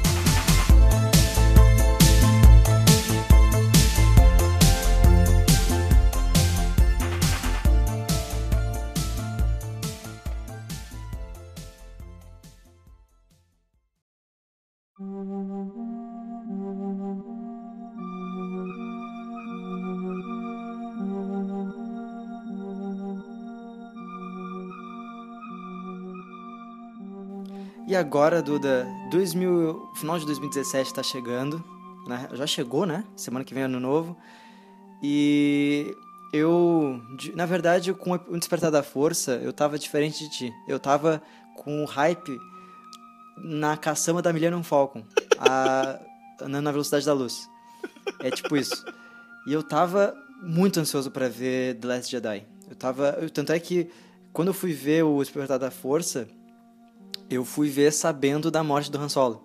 [27.99, 31.63] Agora, Duda, 2000, final de 2017 está chegando,
[32.07, 32.29] né?
[32.33, 33.05] Já chegou, né?
[33.17, 34.17] Semana que vem ano novo.
[35.03, 35.95] E
[36.33, 37.01] eu,
[37.35, 40.55] na verdade, com o Despertar da Força, eu tava diferente de ti.
[40.67, 41.23] Eu tava
[41.57, 42.39] com o hype
[43.37, 45.05] na caçamba da Millennium Falcon,
[45.39, 46.01] a,
[46.41, 47.49] andando na velocidade da luz.
[48.21, 48.85] É tipo isso.
[49.47, 52.47] E eu tava muito ansioso para ver The Last Jedi.
[52.69, 53.91] Eu tava, tanto é que
[54.33, 56.29] quando eu fui ver o Despertar da Força,
[57.31, 59.45] eu fui ver sabendo da morte do Han Solo.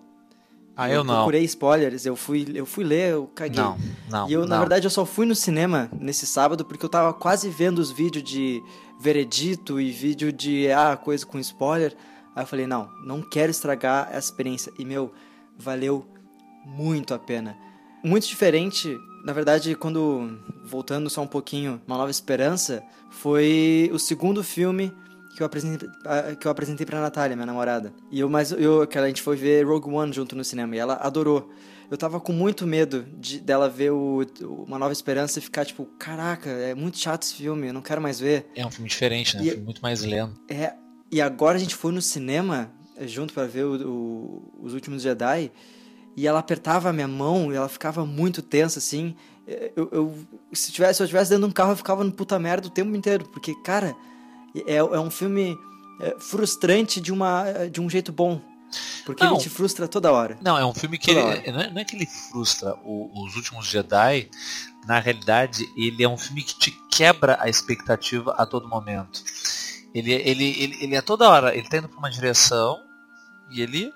[0.76, 1.14] Ah, eu, eu não.
[1.14, 3.62] procurei spoilers, eu fui, eu fui ler, eu caguei.
[3.62, 3.78] Não,
[4.10, 4.28] não.
[4.28, 4.48] E eu, não.
[4.48, 7.92] na verdade, eu só fui no cinema nesse sábado porque eu tava quase vendo os
[7.92, 8.60] vídeos de
[9.00, 11.94] veredito e vídeo de ah, coisa com spoiler.
[12.34, 14.72] Aí eu falei, não, não quero estragar essa experiência.
[14.76, 15.12] E meu,
[15.56, 16.04] valeu
[16.64, 17.56] muito a pena.
[18.02, 24.42] Muito diferente, na verdade, quando voltando só um pouquinho, Uma Nova Esperança, foi o segundo
[24.42, 24.92] filme
[25.34, 25.88] que eu apresentei,
[26.38, 27.92] que eu apresentei pra Natália, minha namorada.
[28.10, 30.78] E eu, mas eu, que a gente foi ver Rogue One junto no cinema e
[30.78, 31.50] ela adorou.
[31.90, 34.24] Eu tava com muito medo de, dela ver o,
[34.66, 38.00] Uma Nova Esperança e ficar tipo, caraca, é muito chato esse filme, eu não quero
[38.00, 38.46] mais ver.
[38.54, 39.42] É um filme diferente, né?
[39.42, 40.40] E, um filme muito mais lento.
[40.48, 40.74] É,
[41.10, 45.02] e agora a gente foi no cinema eh, junto para ver o, o, Os Últimos
[45.02, 45.50] Jedi
[46.16, 49.16] e ela apertava a minha mão e ela ficava muito tensa assim.
[49.46, 50.14] Eh, eu, eu
[50.52, 52.70] se, tivesse, se eu estivesse dentro de um carro, eu ficava no puta merda o
[52.70, 53.96] tempo inteiro, porque, cara
[54.54, 55.58] é, é um filme
[56.00, 58.40] é, frustrante de, uma, de um jeito bom.
[59.04, 60.38] Porque não, ele te frustra toda hora.
[60.42, 63.36] Não, é um filme que ele, não, é, não, é, que ele frustra o, os
[63.36, 64.28] últimos Jedi.
[64.86, 69.22] Na realidade, ele é um filme que te quebra a expectativa a todo momento.
[69.94, 72.80] Ele, ele, ele, ele é toda hora, ele tá indo pra uma direção
[73.50, 73.92] e ele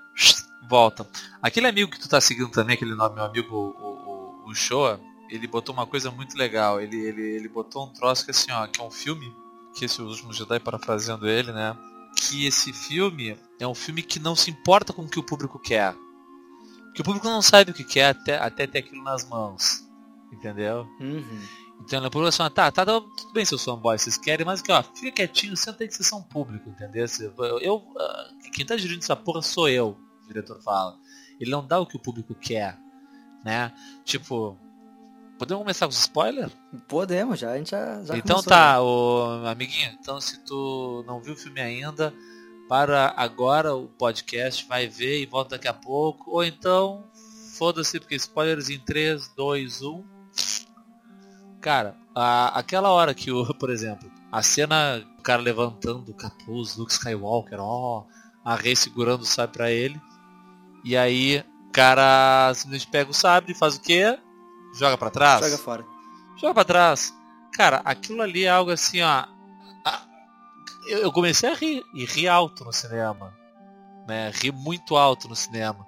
[0.69, 1.07] volta.
[1.43, 5.01] Aquele amigo que tu tá seguindo também, aquele nome, meu amigo, o, o, o Shoa,
[5.29, 6.81] ele botou uma coisa muito legal.
[6.81, 9.35] Ele, ele, ele botou um troço que assim, ó, que é um filme
[9.79, 11.77] que esse Último Jedi, parafraseando ele, né?
[12.17, 15.59] Que esse filme é um filme que não se importa com o que o público
[15.59, 15.95] quer.
[16.95, 19.87] Que o público não sabe o que quer até, até ter aquilo nas mãos.
[20.33, 20.87] Entendeu?
[21.01, 21.41] Uhum.
[21.81, 24.73] Então ele falou assim, tá, tá, tá, tudo bem seus fanboys, vocês querem, mas que
[24.73, 27.07] ó, fica quietinho, senta aí que vocês são público, entendeu?
[27.39, 30.99] Eu, eu uh, quem tá dirigindo essa porra sou eu, o diretor fala.
[31.39, 32.77] Ele não dá o que o público quer.
[33.45, 33.73] né?
[34.05, 34.59] Tipo,
[35.39, 36.53] podemos começar com os spoilers?
[36.89, 41.35] Podemos, já, a gente já, já Então tá, o amiguinho, então se tu não viu
[41.35, 42.13] o filme ainda,
[42.69, 47.05] para agora o podcast, vai ver e volta daqui a pouco, ou então
[47.57, 50.05] foda-se porque spoilers em 3, 2, 1.
[51.61, 56.77] Cara, a- aquela hora que o, por exemplo, a cena, o cara levantando o capuz,
[56.77, 58.05] Luke Skywalker, ó,
[58.45, 60.01] a Rey segurando o sabre pra ele.
[60.85, 64.19] E aí, o cara simplesmente pega o sabre e faz o quê?
[64.75, 65.45] Joga pra trás?
[65.45, 65.87] Joga fora.
[66.37, 67.15] Joga pra trás.
[67.55, 69.25] Cara, aquilo ali é algo assim, ó.
[70.87, 73.35] Eu comecei a rir, e ri alto no cinema.
[74.07, 74.31] Né?
[74.35, 75.87] Ri muito alto no cinema.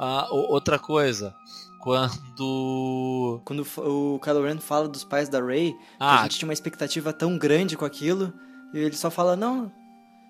[0.00, 1.34] Ah, outra coisa,
[1.80, 3.40] quando.
[3.44, 6.52] Quando o Kylo Ren fala dos pais da Rey, que a Ah, gente tinha uma
[6.52, 8.32] expectativa tão grande com aquilo,
[8.74, 9.70] e ele só fala, não,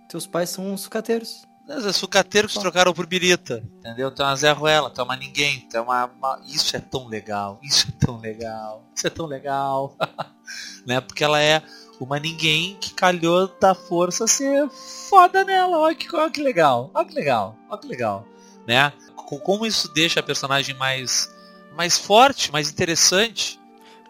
[0.09, 1.46] teus pais são uns sucateiros.
[1.69, 3.63] É sucateiro que se trocaram por birita.
[3.79, 4.11] Entendeu?
[4.11, 6.81] Tu é uma Zé Ruela, tu é uma ninguém, tu é uma, uma- Isso é
[6.81, 9.97] tão legal, isso é tão legal, isso é tão legal.
[10.87, 11.01] né?
[11.01, 11.63] Porque ela é
[12.01, 15.79] uma ninguém que calhou da força ser foda nela.
[15.79, 18.27] Olha que, olha que legal, olha que legal, olha que legal.
[18.67, 18.93] Né?
[19.15, 21.29] Co- Como isso deixa a personagem mais,
[21.75, 23.59] mais forte, mais interessante.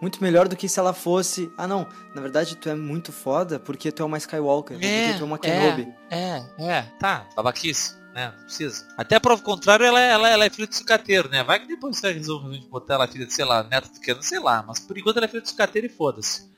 [0.01, 3.59] Muito melhor do que se ela fosse, ah não, na verdade tu é muito foda
[3.59, 5.95] porque tu é uma Skywalker, ou porque tu é uma Kenobi.
[6.11, 8.33] É, é, tá, babaquice, né?
[8.37, 8.87] Não precisa.
[8.97, 11.43] Até a prova contrário, ela é, ela, é- ela é filha de sucateiro, né?
[11.43, 14.01] Vai que depois você resolve a gente botar ela filha de, sei lá, neto do
[14.01, 16.51] que, sei lá, mas por enquanto ela é filha de sucateiro e foda-se.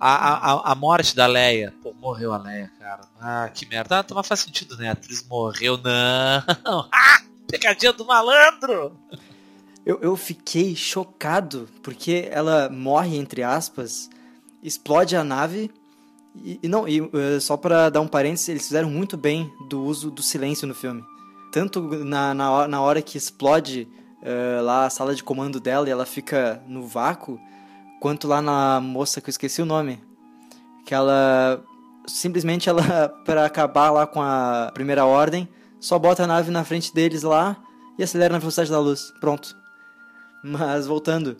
[0.00, 3.02] A, a, a- a morte da Leia, pô, morreu a Leia, cara.
[3.20, 4.00] Ah, que merda.
[4.00, 4.88] Ah, mas faz sentido, né?
[4.88, 6.42] A atriz morreu, não.
[6.92, 8.98] Ah, pegadinha do malandro!
[9.84, 14.08] Eu, eu fiquei chocado porque ela morre, entre aspas,
[14.62, 15.70] explode a nave.
[16.36, 19.82] E, e não, e eh, só pra dar um parênteses, eles fizeram muito bem do
[19.82, 21.02] uso do silêncio no filme.
[21.52, 23.88] Tanto na, na, hora- na hora que explode
[24.22, 27.38] eh, lá a sala de comando dela e ela fica no vácuo,
[28.00, 30.02] quanto lá na moça que eu esqueci o nome.
[30.86, 31.62] Que ela.
[32.06, 35.48] Simplesmente ela, pra acabar lá com a primeira ordem,
[35.80, 37.56] só bota a nave na frente deles lá
[37.98, 39.12] e acelera na velocidade da luz.
[39.20, 39.60] Pronto.
[40.42, 41.36] Mas voltando.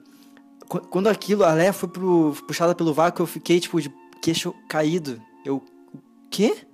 [0.68, 4.54] qu- Quando aquilo, a Leia foi pro, puxada pelo vácuo, eu fiquei tipo de queixo
[4.68, 5.20] caído.
[5.44, 5.56] Eu.
[5.56, 6.66] O quê?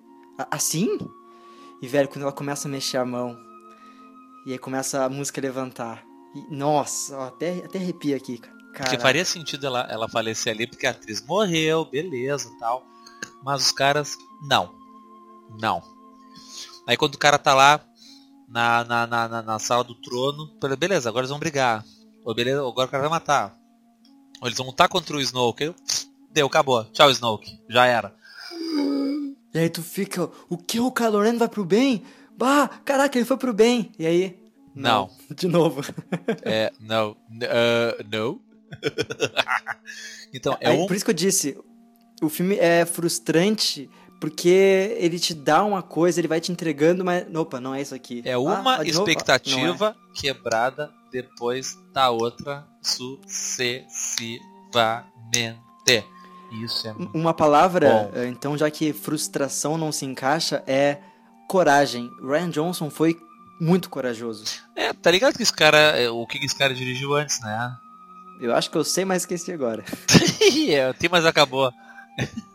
[0.50, 0.98] Assim?
[1.82, 3.36] E velho, quando ela começa a mexer a mão.
[4.46, 6.04] E aí começa a música a levantar.
[6.34, 8.56] E, nossa, ó, até, até arrepia aqui, cara.
[8.74, 12.86] Porque faria sentido ela, ela falecer ali, porque a atriz morreu, beleza tal.
[13.42, 14.16] Mas os caras,
[14.48, 14.72] não.
[15.60, 15.82] Não.
[16.86, 17.80] Aí quando o cara tá lá
[18.48, 21.84] na, na, na, na, sala do trono, falei, beleza, agora eles vão brigar.
[22.28, 23.58] Ou beleza, agora o cara vai matar.
[24.42, 25.74] Ou eles vão lutar contra o Snoke.
[26.30, 26.84] Deu, acabou.
[26.92, 27.58] Tchau, Snoke.
[27.70, 28.14] Já era.
[29.54, 32.02] E aí tu fica, o que o Kylo Ren vai pro bem?
[32.36, 33.92] Bah, caraca, ele foi pro bem.
[33.98, 34.38] E aí?
[34.74, 35.08] Não.
[35.34, 35.80] De novo.
[36.42, 37.16] É, não.
[37.44, 38.38] ah, não.
[40.34, 40.86] então, é Aí, um.
[40.86, 41.58] Por isso que eu disse,
[42.20, 43.88] o filme é frustrante
[44.20, 47.26] porque ele te dá uma coisa, ele vai te entregando, mas.
[47.34, 48.20] Opa, não é isso aqui.
[48.26, 48.68] É Ah, uma ah, novo?
[48.68, 48.88] Ah, não é.
[48.88, 54.44] expectativa quebrada depois da outra sucessivamente.
[56.62, 58.10] Isso é muito Uma palavra, Bom.
[58.14, 60.98] eh, então, já que frustração não se encaixa, é
[61.48, 62.10] coragem.
[62.22, 63.18] Ryan Johnson foi
[63.60, 64.44] muito corajoso.
[64.74, 67.76] É, tá ligado que esse cara, é, o que esse cara dirigiu antes, né?
[68.40, 69.84] Eu acho que eu sei, mas esqueci agora.
[70.70, 71.70] é, tem, mas acabou.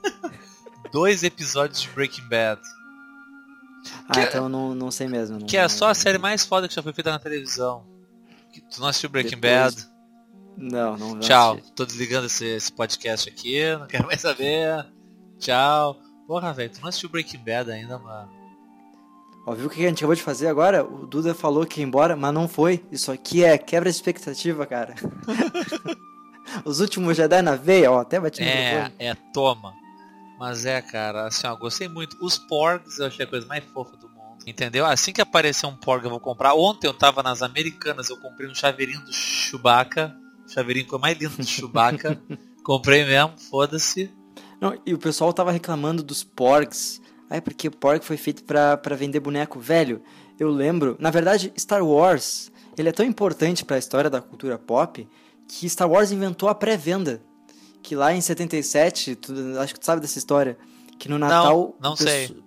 [0.92, 2.62] Dois episódios de Breaking Bad.
[4.08, 5.40] Ah, Que- então não, não sei mesmo.
[5.40, 7.86] não- Que é só a série mais foda que já foi feita na televisão.
[8.62, 9.94] Tu não assistiu Breaking Depois- Bad?
[10.56, 11.20] Não, não.
[11.20, 11.54] Tchau.
[11.54, 11.72] assisti.
[11.74, 14.86] Tô desligando esse, esse podcast aqui, não quero mais saber.
[15.40, 15.98] Tchau.
[16.28, 18.30] Porra, velho, tu não assistiu Breaking Bad ainda, mano.
[19.46, 20.86] Ó, viu o que a gente acabou de fazer agora?
[20.86, 22.82] O Duda falou que ia embora, mas não foi.
[22.92, 24.96] Isso aqui é quebra de expectativa, cara.
[26.64, 29.74] Os últimos Jedi na veia, ó, até bati no É, é, toma.
[30.40, 32.16] Mas é, cara, assim, ó, gostei muito.
[32.22, 34.03] Os Porgs eu achei a coisa mais fofa do.
[34.46, 34.86] Entendeu?
[34.86, 36.54] Assim que aparecer um Porg eu vou comprar.
[36.54, 40.16] Ontem eu tava nas Americanas, eu comprei um chaveirinho do Chewbacca.
[40.48, 42.22] Chaveirinho que é o mais lindo do Chewbacca.
[42.64, 44.12] comprei mesmo, foda-se.
[44.60, 47.02] Não, e o pessoal tava reclamando dos Porgs.
[47.30, 49.60] Ah, é porque Porg foi feito pra, pra vender boneco.
[49.60, 50.02] Velho,
[50.40, 50.96] eu lembro...
[51.00, 55.08] Na verdade, Star Wars, ele é tão importante pra história da cultura pop
[55.48, 57.22] que Star Wars inventou a pré-venda.
[57.82, 60.58] Que lá em 77, tu, acho que tu sabe dessa história,
[60.98, 61.76] que no Natal...
[61.82, 62.44] não o pesso- sei.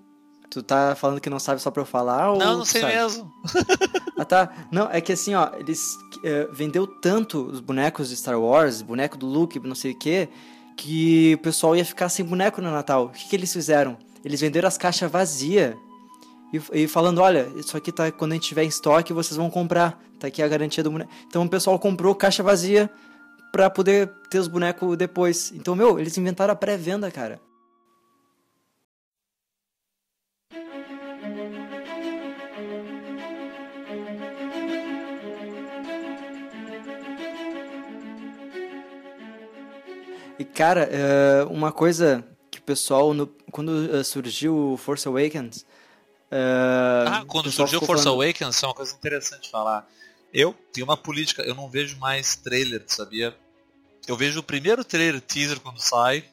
[0.57, 2.31] Tu tá falando que não sabe só pra eu falar?
[2.31, 2.95] Ou Não, não sei sabe?
[2.95, 3.31] mesmo.
[4.19, 4.51] Ah, tá.
[4.73, 9.19] Não, é que assim, ó, eles eh, vendeu tanto os bonecos de Star Wars, boneco
[9.19, 10.31] do Luke, não sei o quê,
[10.75, 13.05] que o pessoal ia ficar sem boneco no Natal.
[13.05, 13.99] O que, que eles fizeram?
[14.25, 15.77] Eles venderam as caixas vazias
[16.51, 19.51] e, e falando, olha, isso aqui tá quando a gente tiver em estoque, vocês vão
[19.51, 20.03] comprar.
[20.19, 21.11] Tá aqui a garantia do boneco.
[21.29, 22.89] Então o pessoal comprou caixa vazia
[23.53, 25.53] pra poder ter os bonecos depois.
[25.55, 27.39] Então, meu, eles inventaram a pré-venda, cara.
[40.57, 45.65] Cara, eh, uma coisa que o pessoal, no, quando eh, surgiu o Force Awakens...
[46.31, 49.89] eh, Ah, quando o surgiu ficou Force falando- Awakens, é uma coisa interessante falar.
[50.33, 53.35] Eu tenho uma política, eu não vejo mais trailer, sabia?
[54.07, 56.25] Eu vejo o primeiro trailer, teaser, quando sai,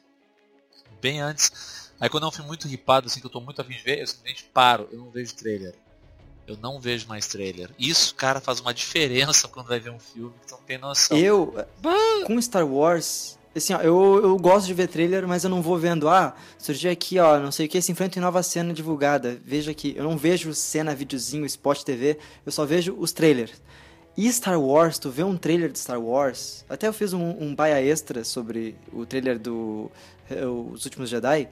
[1.00, 1.90] bem antes.
[2.00, 4.00] Aí quando é um filme muito ripado, assim, que eu tô muito afim de ver,
[4.00, 5.74] eu simplesmente paro, eu não vejo trailer.
[6.46, 7.70] Eu não vejo mais trailer.
[7.78, 11.16] Isso, cara, faz uma diferença quando vai ver um filme, que tu não tem noção.
[11.16, 11.54] Eu,
[12.26, 15.78] com Star Wars, assim, ó, eu, eu gosto de ver trailer, mas eu não vou
[15.78, 19.38] vendo, ah, surgiu aqui, ó, não sei o que, se enfrenta em nova cena divulgada.
[19.44, 23.62] Veja aqui, eu não vejo cena, videozinho, spot TV, eu só vejo os trailers.
[24.16, 27.54] E Star Wars, tu vê um trailer de Star Wars, até eu fiz um, um
[27.54, 29.90] baia extra sobre o trailer do
[30.30, 31.48] eh, Os Últimos Jedi.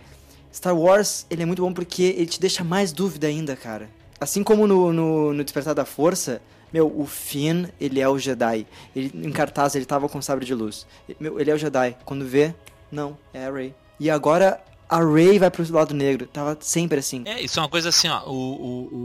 [0.55, 3.91] Star Wars, ele é muito bom porque ele te deixa mais dúvida ainda, cara.
[4.21, 6.41] Assim como no, no, no Despertar da Força,
[6.73, 8.67] meu, o Finn, ele é o Jedi.
[8.97, 10.87] Ele, em cartaz, ele tava com sabre de luz.
[11.21, 11.97] Meu, ele é o Jedi.
[12.05, 12.55] Quando vê,
[12.91, 13.75] não, é a Rey.
[14.01, 16.27] E agora, a Rey vai pro lado negro.
[16.27, 17.23] Tava sempre assim.
[17.27, 18.23] É, isso é uma coisa assim, ó.
[18.27, 18.97] O, o,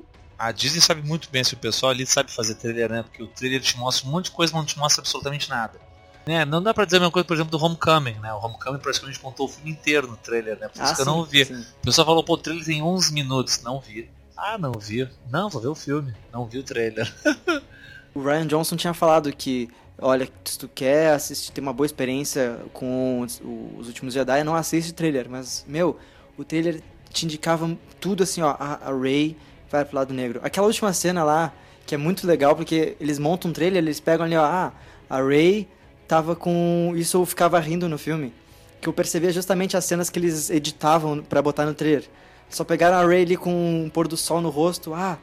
[0.00, 0.04] o-
[0.38, 3.02] A Disney sabe muito bem se o pessoal ali sabe fazer trailer, né?
[3.02, 5.80] Porque o trailer te mostra um monte de coisa, mas não te mostra absolutamente nada.
[6.26, 6.44] Né?
[6.44, 8.32] Não dá pra dizer a mesma coisa, por exemplo, do Homecoming, né?
[8.34, 10.68] O Homecoming praticamente contou o filme inteiro no trailer, né?
[10.68, 11.44] Por isso que eu não vi.
[11.44, 11.54] sim.
[11.54, 13.62] O pessoal falou, pô, o trailer tem 11 minutos.
[13.62, 14.10] Não vi.
[14.36, 15.08] Ah, não vi.
[15.30, 16.14] Não, vou ver o filme.
[16.32, 17.12] Não vi o trailer.
[18.14, 19.68] O Ryan Johnson tinha falado que,
[19.98, 23.42] olha, se tu quer assistir, ter uma boa experiência com os,
[23.78, 25.28] os últimos Jedi, não assiste o trailer.
[25.28, 25.98] Mas, meu,
[26.34, 29.36] o trailer te indicava tudo assim, ó, a, a Rey
[29.70, 30.40] vai pro lado negro.
[30.42, 31.52] Aquela última cena lá,
[31.84, 34.72] que é muito legal, porque eles montam um trailer, eles pegam ali, ó, ah,
[35.10, 35.68] a Rey
[36.08, 36.94] tava com.
[36.96, 38.32] Isso eu ficava rindo no filme.
[38.80, 42.08] Que eu percebia justamente as cenas que eles editavam pra botar no trailer.
[42.48, 44.94] Só pegaram a Rey ali com um pôr do sol no rosto.
[44.94, 45.18] Ah,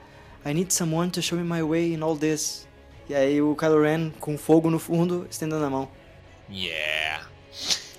[0.46, 2.68] I need someone to show me my way in all this.
[3.10, 5.90] E aí o Kylo Ren com fogo no fundo, estendendo a mão.
[6.50, 7.26] Yeah.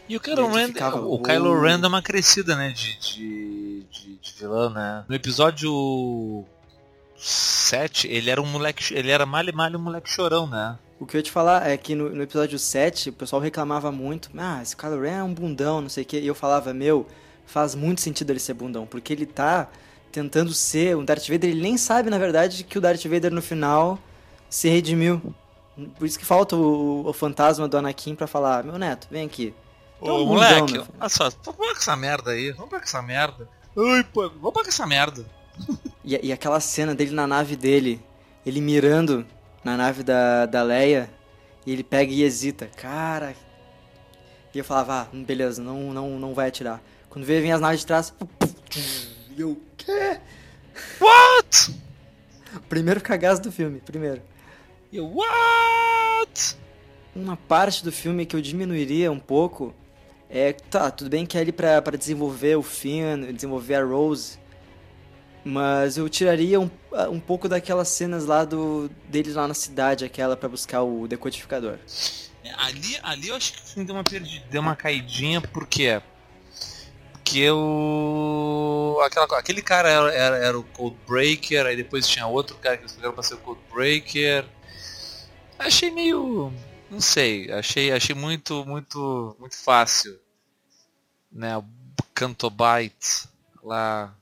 [0.08, 1.22] E o E Kylo Ren, ficava, o.
[1.22, 5.04] Kylo Ren dá uma crescida, né, de, de, de, de vilão, né?
[5.08, 6.44] No episódio
[7.16, 10.78] 7, ele era um moleque, ele era malhe malhe um moleque chorão, né?
[11.00, 13.90] O que eu ia te falar é que no, no episódio 7, o pessoal reclamava
[13.90, 16.18] muito, ah, esse Kylo Ren é um bundão, não sei o que.
[16.18, 17.06] E eu falava, meu,
[17.46, 19.68] faz muito sentido ele ser bundão, porque ele tá
[20.11, 23.42] tentando ser um Darth Vader, ele nem sabe, na verdade, que o Darth Vader no
[23.42, 23.98] final
[24.48, 25.20] se redimiu.
[25.98, 29.52] Por isso que falta o, o fantasma do Anakin pra falar, meu neto, vem aqui.
[30.00, 33.02] Ô, É um moleque, bundão, olha só, vamos com essa merda aí, vamos com essa
[33.02, 33.48] merda.
[33.76, 35.24] Ai, pô, vamos com essa merda.
[36.07, 37.98] E, e aquela cena dele na nave dele,
[38.44, 39.24] ele mirando
[39.64, 41.11] na nave da, da Leia,
[41.66, 42.66] e ele pega e hesita.
[42.76, 43.35] Cara.
[44.54, 46.83] E eu falava, ah, beleza, não, não, não vai atirar.
[47.14, 48.12] Quando veio, vem as naves de trás.
[49.37, 50.18] E eu, quê?
[51.00, 51.74] What?
[52.68, 54.20] Primeiro cagaço do filme, primeiro.
[54.90, 56.57] E eu, what?
[57.14, 59.72] Uma parte do filme que eu diminuiria um pouco
[60.29, 64.37] é, tá, tudo bem que é ali pra, pra desenvolver o Finn, desenvolver a Rose,
[65.44, 66.68] mas eu tiraria um,
[67.09, 71.79] um pouco daquelas cenas lá do deles lá na cidade, aquela pra buscar o decodificador.
[72.42, 75.68] É, Ali, ali eu acho que o filme deu uma perdida, deu uma caidinha, por
[77.24, 79.00] Porque o.
[79.02, 82.92] Aquela, aquele cara era, era, era o Codebreaker, aí depois tinha outro cara que eles
[82.92, 84.44] pegaram pra ser o Codebreaker.
[85.58, 86.52] Achei meio.
[86.90, 90.20] não sei, achei, achei muito, muito, muito fácil.
[91.32, 91.56] Né?
[91.56, 91.64] O
[92.12, 93.26] Cantobite
[93.62, 94.14] lá.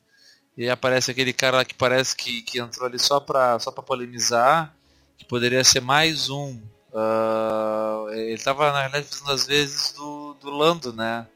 [0.57, 3.83] E aparece aquele cara lá que parece que, que entrou ali só pra, só pra
[3.83, 4.73] polemizar,
[5.19, 6.61] que poderia ser mais um.
[6.95, 11.27] Ah, ele tava na realidade fazendo as vezes do, do Lando, né?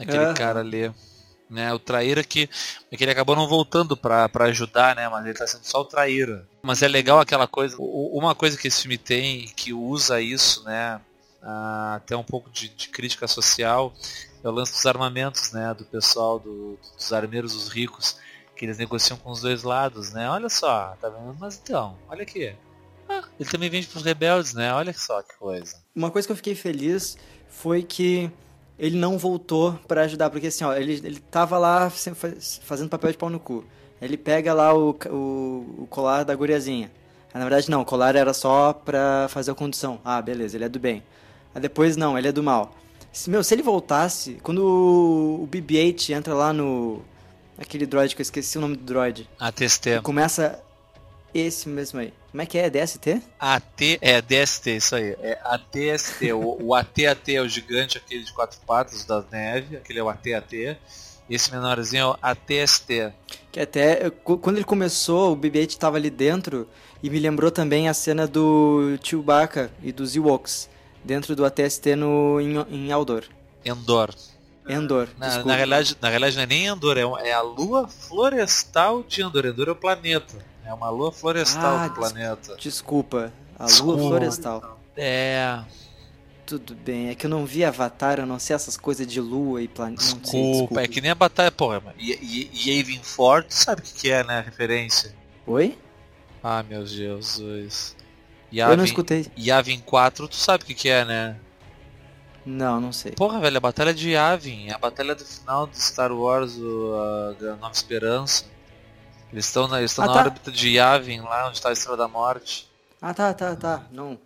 [0.00, 0.34] Aquele Aham.
[0.34, 0.92] cara ali.
[1.48, 2.48] Né, o traíra que,
[2.92, 5.08] é que ele acabou não voltando pra ajudar, né?
[5.08, 6.46] Mas ele tá sendo só o traíra.
[6.62, 7.74] Mas é legal aquela coisa.
[7.80, 11.00] Uma coisa que esse filme tem que usa isso, né?
[11.42, 13.92] ah, até um pouco de, de crítica social,
[14.44, 15.74] é o lance dos armamentos, né?
[15.74, 18.16] Do pessoal, do- dos armeiros, os ricos,
[18.54, 20.30] que eles negociam com os dois lados, né?
[20.30, 21.34] Olha só, tá vendo?
[21.40, 22.54] Mas então, olha aqui.
[23.08, 24.72] Ah, ele também vende pros rebeldes, né?
[24.72, 25.82] Olha só que coisa.
[25.96, 27.16] Uma coisa que eu fiquei feliz
[27.48, 28.30] foi que
[28.80, 33.18] ele não voltou pra ajudar, porque assim, ó, ele, ele tava lá fazendo papel de
[33.18, 33.62] pau no cu.
[34.00, 36.90] Ele pega lá o, o, o colar da guriazinha.
[37.34, 40.00] Na verdade não, o colar era só pra fazer a condução.
[40.02, 41.02] Ah, beleza, ele é do bem.
[41.54, 42.74] Aí depois não, ele é do mal.
[43.12, 47.02] Se, meu, se ele voltasse, quando o, o BB-8 entra lá no...
[47.58, 49.28] Aquele droid que eu esqueci o nome do droid.
[49.38, 50.00] ATST.
[50.02, 50.58] Começa
[51.34, 52.12] esse mesmo aí.
[52.30, 52.70] Como é que é?
[52.70, 53.22] DST?
[53.38, 55.16] AT, é DST, isso aí.
[55.20, 56.32] É ATST.
[56.32, 60.08] o, o AT-AT é o gigante, aquele de quatro patas da neve, aquele é o
[60.08, 60.76] AT-AT.
[61.28, 63.12] Esse menorzinho é o ATST.
[63.52, 66.68] Que até, quando ele começou, o BB-8 estava ali dentro
[67.02, 70.68] e me lembrou também a cena do Chewbacca e dos Ewoks
[71.04, 73.24] dentro do ATST no, em, em Aldor.
[73.64, 74.14] Endor.
[74.68, 75.08] Endor.
[75.18, 79.22] Na, na, realidade, na realidade não é nem Endor, é, é a lua florestal de
[79.22, 79.46] Endor.
[79.46, 80.49] Endor é o planeta.
[80.70, 82.54] É uma lua florestal ah, do planeta.
[82.56, 84.00] Desculpa, a desculpa.
[84.00, 84.80] lua florestal.
[84.96, 85.64] É.
[86.46, 89.60] Tudo bem, é que eu não vi Avatar, eu não sei essas coisas de lua
[89.60, 90.00] e planeta.
[90.00, 91.82] Desculpa, desculpa, é que nem a batalha, porra.
[91.98, 94.38] E, e, e Avon Ford, sabe o que, é, né?
[94.38, 95.12] A referência.
[95.44, 95.76] Oi?
[96.40, 97.96] Ah, meu Jesus.
[98.52, 99.26] Yavin, eu não escutei.
[99.36, 101.36] Yavin 4, tu sabe o que, que é, né?
[102.46, 103.10] Não, não sei.
[103.12, 106.94] Porra, velho, a batalha de Yavin, é a batalha do final do Star Wars, o,
[106.94, 108.44] a, a Nova Esperança.
[109.32, 110.20] Eles estão na, eles ah, na tá.
[110.20, 112.68] órbita de Yavin, lá onde está a Estrela da Morte.
[113.00, 113.86] Ah, tá, tá, tá.
[113.90, 114.18] Não.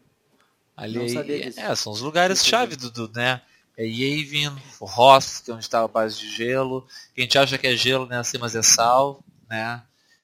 [0.77, 1.61] Ali não sabia disso.
[1.61, 3.41] É, são os lugares-chave do, do, né?
[3.77, 6.87] É Yavin, Hoth, que é onde está a base de gelo.
[7.17, 8.19] A gente acha que é gelo, né?
[8.19, 9.83] Assim, mas é sal, né?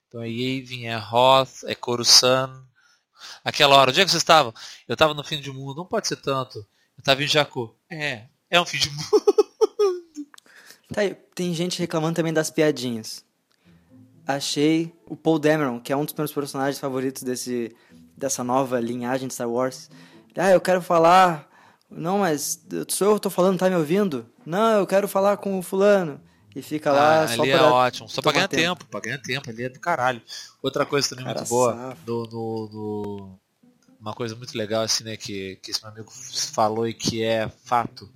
[0.09, 2.51] Então é Yavin, é Hoth, é Coruscant.
[3.45, 4.53] Aquela hora, onde é que vocês estavam?
[4.89, 6.59] Eu estava no fim do mundo, não pode ser tanto.
[6.59, 7.75] Eu estava em Jakku.
[7.89, 9.51] É, é um fim de mundo.
[10.93, 11.03] Tá,
[11.35, 13.25] tem gente reclamando também das piadinhas.
[14.35, 17.75] Achei o Paul Dameron, que é um dos meus personagens favoritos desse,
[18.17, 19.91] dessa nova linhagem de Star Wars.
[20.37, 21.49] Ah, eu quero falar.
[21.91, 24.27] Não, mas sou eu que tô falando, tá me ouvindo?
[24.47, 26.21] Não, eu quero falar com o fulano.
[26.55, 28.81] E fica lá ah, só ali é ótimo, só pra ganhar tempo.
[28.81, 30.21] tempo, pra ganhar tempo, ali é do caralho.
[30.61, 33.39] Outra coisa também Cara muito boa, do, do, do,
[34.01, 37.49] uma coisa muito legal assim, né, que, que esse meu amigo falou e que é
[37.65, 38.11] fato,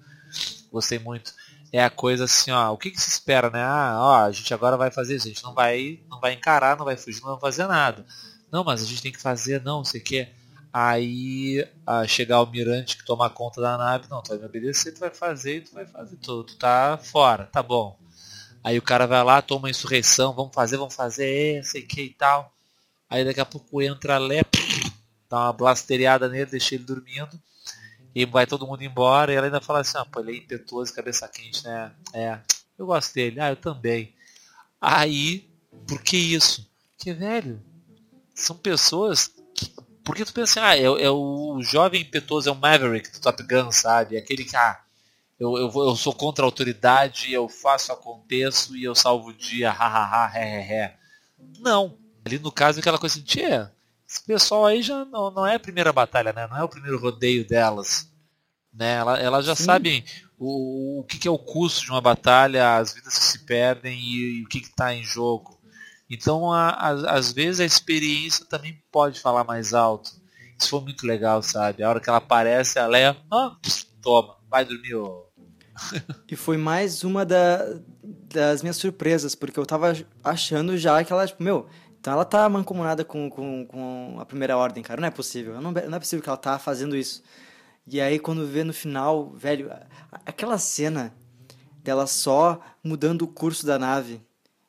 [0.73, 1.33] gostei muito,
[1.77, 3.61] é a coisa assim, ó, o que, que se espera, né?
[3.61, 6.77] Ah, ó, a gente agora vai fazer isso, a gente não vai, não vai encarar,
[6.77, 8.07] não vai fugir, não vai fazer nada.
[8.49, 10.29] Não, mas a gente tem que fazer, não, sei o que.
[10.73, 14.93] Aí a chegar o mirante que toma conta da nave, não, tu vai me obedecer,
[14.93, 17.99] tu vai fazer, tu vai fazer tudo, tu tá fora, tá bom.
[18.63, 22.53] Aí o cara vai lá, toma insurreição, vamos fazer, vamos fazer, sei que e tal.
[23.11, 24.43] Aí daqui a pouco entra Lé,
[25.29, 27.37] dá uma blasteriada nele, deixa ele dormindo.
[28.15, 29.33] E vai todo mundo embora.
[29.33, 31.93] E ela ainda fala assim, ah, pô, ele é impetuoso, cabeça quente, né?
[32.13, 32.39] É,
[32.79, 33.41] eu gosto dele.
[33.41, 34.15] Ah, eu também.
[34.81, 35.51] Aí,
[35.87, 36.69] por que isso?
[36.97, 37.63] Porque, velho,
[38.35, 39.73] são pessoas que...
[40.05, 43.73] Porque tu pensa, ah, é, é o jovem impetuoso, é o Maverick do Top Gun,
[43.73, 44.19] sabe?
[44.19, 44.79] Aquele que, ah,
[45.39, 49.71] eu, eu, eu sou contra a autoridade, eu faço, aconteço e eu salvo o dia,
[49.71, 50.93] hahaha, he, he, he.
[51.59, 51.99] Não.
[52.25, 53.74] Ali no caso aquela coisa assim, tia,
[54.15, 56.47] esse pessoal aí já não, não é a primeira batalha, né?
[56.47, 58.09] Não é o primeiro rodeio delas.
[58.73, 58.95] Né?
[58.95, 59.65] Elas ela já Sim.
[59.65, 60.05] sabem
[60.39, 63.99] o, o que, que, é o custo de uma batalha, as vidas que se perdem
[63.99, 65.61] e, e o que está em jogo.
[66.09, 70.11] Então, a, a, às vezes, a experiência também pode falar mais alto.
[70.57, 71.83] Isso foi muito legal, sabe?
[71.83, 73.17] A hora que ela aparece, ela é.
[73.33, 73.57] Ah,
[74.01, 75.25] toma, vai dormir, ô.
[76.31, 77.81] e foi mais uma da,
[78.33, 79.93] das minhas surpresas, porque eu tava
[80.23, 81.69] achando já que ela, tipo, meu,
[82.05, 85.01] então ela tá mancomunada com, com, com a primeira ordem, cara.
[85.01, 85.59] Não é possível.
[85.59, 87.23] Não, não é possível que ela tá fazendo isso.
[87.87, 89.73] E aí quando vê no final, velho,
[90.27, 91.15] aquela cena
[91.83, 94.21] dela só mudando o curso da nave.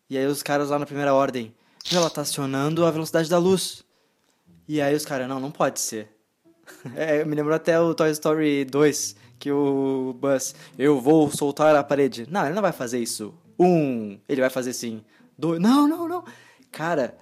[0.10, 1.54] E aí os caras lá na primeira ordem,
[1.92, 3.84] ela tá acionando a velocidade da luz.
[4.66, 6.08] E aí os caras, não, não pode ser.
[6.96, 11.84] É, me lembrou até o Toy Story 2, que o Buzz, eu vou soltar a
[11.84, 12.26] parede.
[12.32, 13.34] Não, ele não vai fazer isso.
[13.60, 15.04] Um, ele vai fazer sim.
[15.38, 16.24] Dois, não, não, não.
[16.72, 17.18] Cara,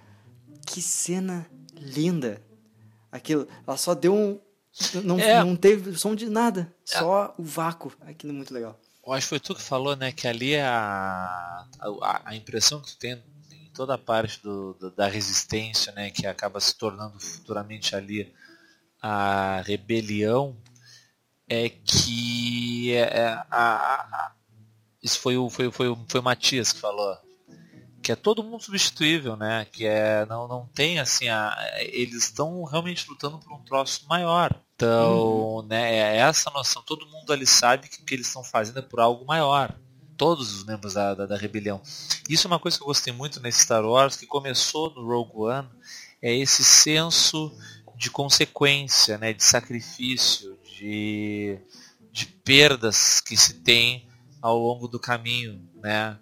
[0.65, 1.45] que cena
[1.75, 2.41] linda.
[3.11, 4.39] Aquilo, ela só deu um.
[5.03, 5.43] Não, é.
[5.43, 6.97] não teve som de nada, é.
[6.97, 7.93] só o vácuo.
[8.01, 8.79] Aquilo é muito legal.
[9.05, 10.11] Eu acho que foi tu que falou, né?
[10.11, 14.73] Que ali é a, a, a impressão que tu tem em toda a parte do,
[14.73, 16.09] do, da resistência, né?
[16.09, 18.33] Que acaba se tornando futuramente ali
[19.01, 20.55] a rebelião
[21.49, 24.31] é que é, é, a, a,
[25.03, 27.17] isso foi o, foi, foi, foi o Matias que falou
[28.03, 29.65] que é todo mundo substituível, né?
[29.71, 34.53] Que é não, não tem assim a, eles estão realmente lutando por um troço maior.
[34.75, 35.61] Então, uhum.
[35.63, 38.81] né, é essa noção, todo mundo ali sabe que o que eles estão fazendo é
[38.81, 39.73] por algo maior.
[40.17, 41.81] Todos os membros da, da, da, rebelião.
[42.29, 45.31] Isso é uma coisa que eu gostei muito nesse Star Wars, que começou no Rogue
[45.35, 45.69] One,
[46.21, 47.51] é esse senso
[47.95, 51.57] de consequência, né, de sacrifício, de,
[52.11, 54.07] de perdas que se tem
[54.41, 56.17] ao longo do caminho, né?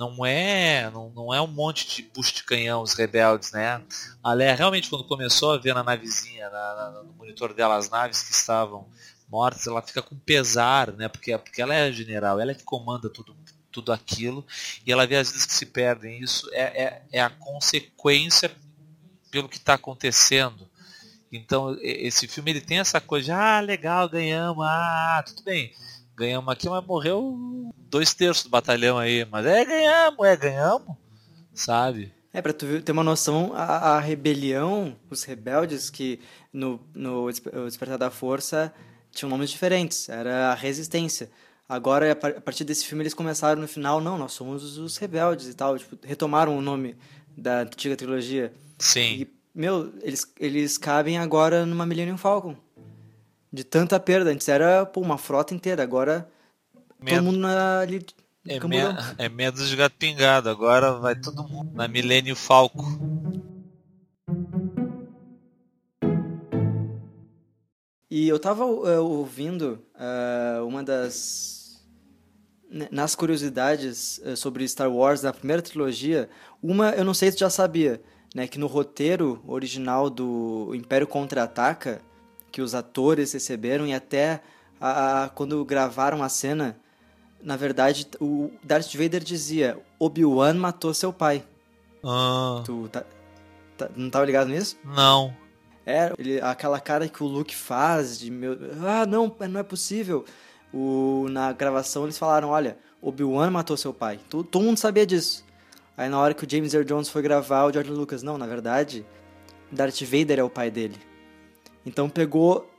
[0.00, 3.82] Não é, não, não é um monte de busto de canhão os rebeldes, né?
[4.22, 7.90] A Leia realmente quando começou a ver na navezinha, na, na, no monitor dela as
[7.90, 8.88] naves que estavam
[9.28, 11.06] mortas, ela fica com pesar, né?
[11.06, 13.36] Porque, porque ela é a general, ela é que comanda todo,
[13.70, 14.42] tudo aquilo,
[14.86, 16.18] e ela vê as vidas que se perdem.
[16.22, 18.50] Isso é, é, é a consequência
[19.30, 20.66] pelo que está acontecendo.
[21.30, 25.74] Então esse filme ele tem essa coisa de, ah, legal, ganhamos, ah, tudo bem.
[26.20, 29.26] Ganhamos aqui, mas morreu dois terços do batalhão aí.
[29.30, 30.94] Mas é, ganhamos, é, ganhamos.
[31.54, 32.12] Sabe?
[32.30, 36.20] É, pra tu ter uma noção, a, a rebelião, os rebeldes que
[36.52, 37.26] no, no
[37.64, 38.70] Despertar da Força
[39.10, 40.10] tinham nomes diferentes.
[40.10, 41.30] Era a resistência.
[41.66, 45.54] Agora, a partir desse filme, eles começaram no final, não, nós somos os rebeldes e
[45.54, 45.78] tal.
[45.78, 46.96] Tipo, retomaram o nome
[47.34, 48.52] da antiga trilogia.
[48.78, 49.22] Sim.
[49.22, 52.56] E, meu, eles, eles cabem agora numa Millennium Falcon.
[53.52, 54.30] De tanta perda.
[54.30, 56.28] Antes era pô, uma frota inteira, agora
[57.00, 57.16] Med...
[57.16, 58.04] todo mundo na, ali.
[58.46, 58.76] É, me...
[59.18, 62.84] é medo de gato pingado, agora vai todo mundo na Millennium Falco.
[68.10, 71.58] E eu tava uh, ouvindo uh, uma das.
[72.90, 76.28] Nas curiosidades uh, sobre Star Wars da primeira trilogia,
[76.62, 78.00] uma eu não sei se tu já sabia,
[78.34, 78.46] né?
[78.46, 82.00] Que no roteiro original do Império Contra-Ataca,
[82.50, 84.40] que os atores receberam e até
[84.80, 86.76] a, a, quando gravaram a cena,
[87.42, 91.44] na verdade, o Darth Vader dizia: Obi-Wan matou seu pai.
[92.04, 92.62] Ah.
[92.64, 93.04] Tu tá,
[93.76, 94.76] tá, não tava ligado nisso?
[94.84, 95.34] Não.
[95.84, 100.24] É, ele, aquela cara que o Luke faz de meu, ah, não, não é possível.
[100.72, 104.20] O, na gravação eles falaram, olha, Obi-Wan matou seu pai.
[104.28, 105.44] Todo, todo mundo sabia disso.
[105.96, 108.46] Aí na hora que o James Earl Jones foi gravar, o George Lucas, não, na
[108.46, 109.04] verdade,
[109.70, 110.96] Darth Vader é o pai dele.
[111.84, 112.70] Então pegou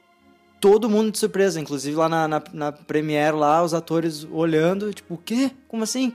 [0.60, 5.16] todo mundo de surpresa, inclusive lá na, na, na Premiere lá, os atores olhando, tipo,
[5.16, 5.52] o quê?
[5.68, 6.14] Como assim?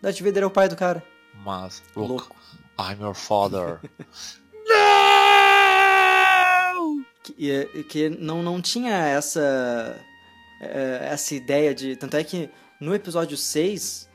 [0.00, 1.02] Darth Vader é o pai do cara.
[1.44, 2.36] Mas, look, Louco.
[2.78, 3.80] I'm your father.
[7.22, 9.98] que, que não, não tinha essa,
[10.60, 11.96] é, essa ideia de.
[11.96, 12.50] Tanto é que
[12.80, 14.08] no episódio 6,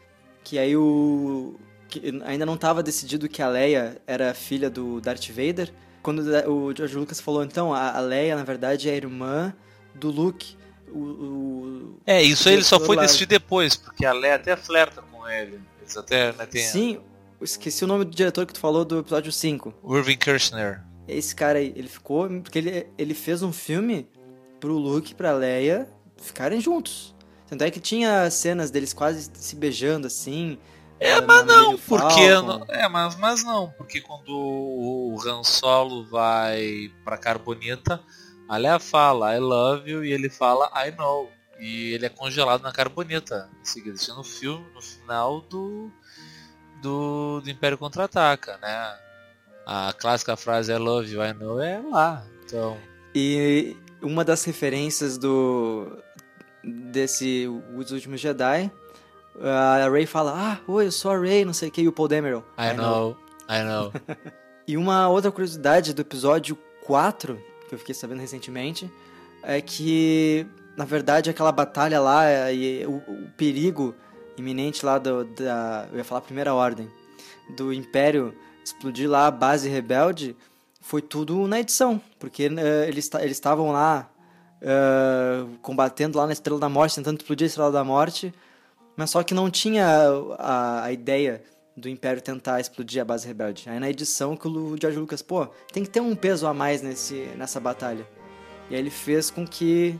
[0.43, 1.59] que aí o.
[1.87, 5.73] Que ainda não estava decidido que a Leia era filha do Darth Vader.
[6.09, 9.53] Quando o George Lucas falou, então, a Leia, na verdade, é a irmã
[9.93, 10.57] do Luke.
[10.91, 13.03] O, o é, isso aí ele só foi lá.
[13.03, 15.59] decidir depois, porque a Leia até flerta com ele.
[15.81, 16.63] Eles até né, tem...
[16.63, 16.99] Sim,
[17.41, 19.73] esqueci o nome do diretor que tu falou do episódio 5.
[19.87, 22.27] Irving Kirchner esse cara aí, ele ficou.
[22.41, 24.07] Porque ele, ele fez um filme
[24.59, 27.15] pro Luke e pra Leia ficarem juntos.
[27.47, 30.57] Tanto é que tinha cenas deles quase se beijando assim.
[30.99, 32.29] É, eh, mas não, porque.
[32.29, 38.01] Não, é, mas, mas não, porque quando o Han Solo vai pra Carbonita,
[38.47, 41.31] a Leia fala I love you e ele fala I know.
[41.59, 43.49] E ele é congelado na Carbonita.
[43.61, 45.91] Em seguida, isso é no filme, no final do.
[46.81, 48.97] Do, do Império Contra-Ataca, né?
[49.71, 52.25] a clássica frase I love you, I know é lá.
[52.43, 52.75] Então.
[53.13, 55.95] E uma das referências do
[56.63, 57.47] desse
[57.77, 58.71] Os Últimos Jedi,
[59.41, 61.91] a Rey fala: "Ah, oi, eu sou a Rey, não sei o que", e o
[61.91, 62.43] Paul Dameron.
[62.57, 63.17] I, I know, know,
[63.49, 63.93] I know.
[64.67, 68.91] e uma outra curiosidade do episódio 4, que eu fiquei sabendo recentemente,
[69.43, 73.95] é que na verdade aquela batalha lá e o, o perigo
[74.37, 76.89] iminente lá do, da, eu ia falar primeira ordem,
[77.55, 78.33] do Império
[78.63, 80.35] explodir lá a base rebelde
[80.81, 84.09] foi tudo na edição, porque uh, eles eles estavam lá
[84.61, 88.33] uh, combatendo lá na Estrela da Morte, tentando explodir a Estrela da Morte,
[88.99, 89.87] mas só que não tinha
[90.37, 91.41] a, a ideia
[91.73, 93.63] do Império tentar explodir a base rebelde.
[93.69, 96.81] Aí na edição que o George Lucas, pô, tem que ter um peso a mais
[96.81, 98.05] nesse, nessa batalha.
[98.69, 99.97] E aí ele fez com que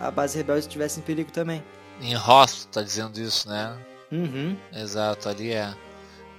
[0.00, 1.62] a base rebelde estivesse em perigo também.
[2.00, 3.78] Em Ross, tá dizendo isso, né?
[4.10, 4.56] Uhum.
[4.72, 5.72] Exato, ali é.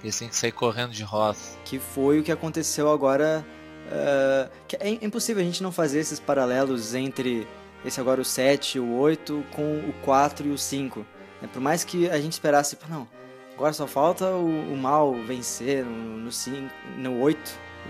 [0.02, 1.56] Eles têm que sair correndo de roça.
[1.64, 3.42] Que foi o que aconteceu agora.
[3.86, 7.48] Uh, é impossível a gente não fazer esses paralelos entre
[7.86, 11.15] esse agora o 7, o 8, com o 4 e o 5.
[11.42, 13.06] É, por mais que a gente esperasse, não,
[13.54, 17.38] agora só falta o, o mal vencer no, no, 5, no 8,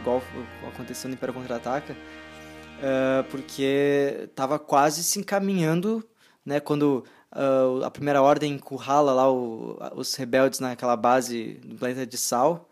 [0.00, 0.22] igual
[0.66, 6.04] aconteceu no Império Contra-Ataca, uh, porque estava quase se encaminhando,
[6.44, 12.06] né, quando uh, a primeira ordem encurrala lá o, os rebeldes naquela base do planeta
[12.06, 12.68] de Sal.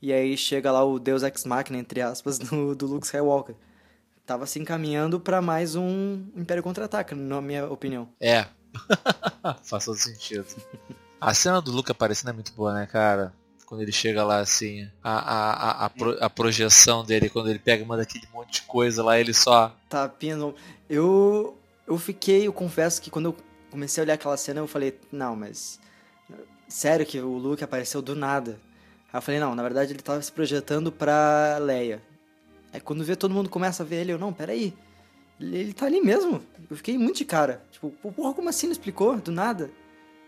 [0.00, 3.54] E aí chega lá o Deus Ex Machina, entre aspas, do, do Luke Skywalker.
[4.26, 8.08] Tava se encaminhando para mais um Império Contra-Ataca, na minha opinião.
[8.20, 8.46] É.
[9.64, 10.46] Faz todo sentido.
[11.20, 13.32] A cena do Luke aparecendo é muito boa, né, cara?
[13.64, 17.58] Quando ele chega lá assim, a, a, a, a, pro, a projeção dele, quando ele
[17.58, 19.74] pega uma daquele monte de coisa lá, ele só.
[19.88, 20.54] Tapinha no.
[20.88, 21.58] Eu.
[21.86, 23.36] Eu fiquei, eu confesso que quando eu
[23.70, 25.80] comecei a olhar aquela cena eu falei, não, mas.
[26.68, 28.58] Sério que o Luke apareceu do nada.
[29.12, 32.02] Aí eu falei, não, na verdade ele tava se projetando pra Leia.
[32.72, 34.74] Aí quando vê todo mundo começa a ver ele, eu, não, peraí.
[35.40, 36.42] Ele, tá ali mesmo.
[36.70, 37.62] Eu fiquei muito de cara.
[37.70, 39.16] Tipo, porra, como assim não explicou?
[39.16, 39.70] Do nada.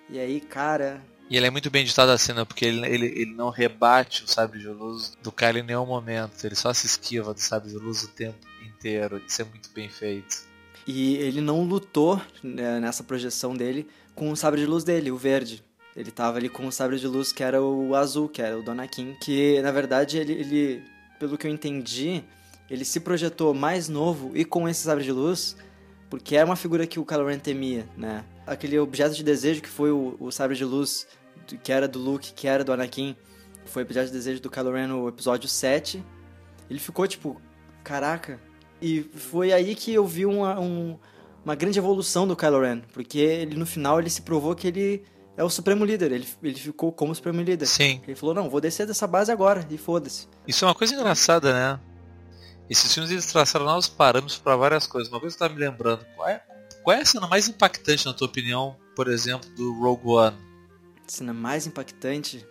[0.09, 1.03] E aí, cara.
[1.31, 4.29] E ele é muito bem editado a cena, porque ele, ele, ele não rebate o
[4.29, 6.45] sabre de luz do cara em nenhum momento.
[6.45, 9.21] Ele só se esquiva do sabre de luz o tempo inteiro.
[9.27, 10.49] Isso é muito bem feito.
[10.87, 15.19] E ele não lutou né, nessa projeção dele com o sabre de luz dele, o
[15.19, 15.63] verde.
[15.95, 18.63] Ele tava ali com o sabre de luz que era o azul, que era o
[18.63, 19.15] Donakin.
[19.21, 20.83] Que na verdade ele, ele,
[21.19, 22.25] pelo que eu entendi,
[22.71, 25.57] ele se projetou mais novo e com esse sabre de luz,
[26.11, 28.25] porque era uma figura que o Kylo Ren temia, né?
[28.47, 31.07] Aquele objeto de desejo que foi o, o sabre de luz
[31.63, 33.17] que era do Luke, que era do Anakin,
[33.65, 36.05] foi o episódio de desejo do Kylo Ren no episódio 7.
[36.69, 37.41] Ele ficou tipo,
[37.83, 38.41] caraca.
[38.81, 40.99] E foi aí que eu vi uma, um,
[41.45, 45.05] uma grande evolução do Kylo Ren, porque ele no final ele se provou que ele
[45.37, 47.67] é o supremo líder, ele, ele ficou como supremo líder.
[47.67, 48.01] Sim.
[48.07, 50.27] Ele falou, não, vou descer dessa base agora, e foda-se.
[50.47, 51.81] Isso é uma coisa engraçada, né?
[52.69, 55.11] Esses filmes eles traçaram novos parâmetros para várias coisas.
[55.13, 56.43] Uma coisa que tá me lembrando, qual é,
[56.83, 60.49] qual é a cena mais impactante na tua opinião, por exemplo, do Rogue One?
[61.13, 62.47] cena mais impactante.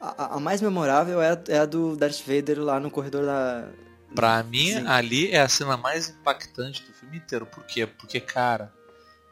[0.00, 3.68] A, a mais memorável é a, é a, do Darth Vader lá no corredor da.
[4.14, 4.86] Pra mim, Sim.
[4.86, 7.46] ali é a cena mais impactante do filme inteiro.
[7.46, 7.86] Por quê?
[7.86, 8.72] Porque, cara,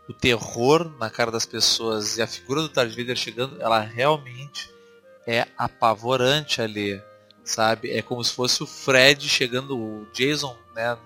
[0.09, 4.70] o terror na cara das pessoas e a figura do Darth Vader chegando, ela realmente
[5.26, 7.01] é apavorante ali,
[7.47, 7.92] sabe?
[7.92, 10.99] É como se fosse o Fred chegando, o Jason, né,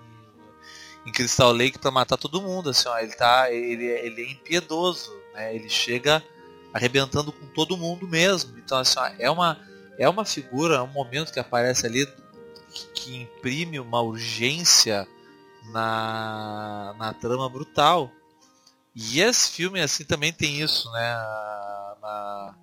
[1.05, 5.11] em Crystal Lake para matar todo mundo, assim, ó, ele tá, ele, ele é impiedoso,
[5.33, 5.55] né?
[5.55, 6.23] Ele chega
[6.73, 8.57] arrebentando com todo mundo mesmo.
[8.57, 9.57] Então assim, ó, é uma
[9.97, 12.07] é uma figura, é um momento que aparece ali
[12.71, 15.07] que, que imprime uma urgência
[15.71, 18.11] na, na trama brutal.
[18.95, 21.13] E esse filme assim também tem isso, né?
[22.01, 22.55] Na,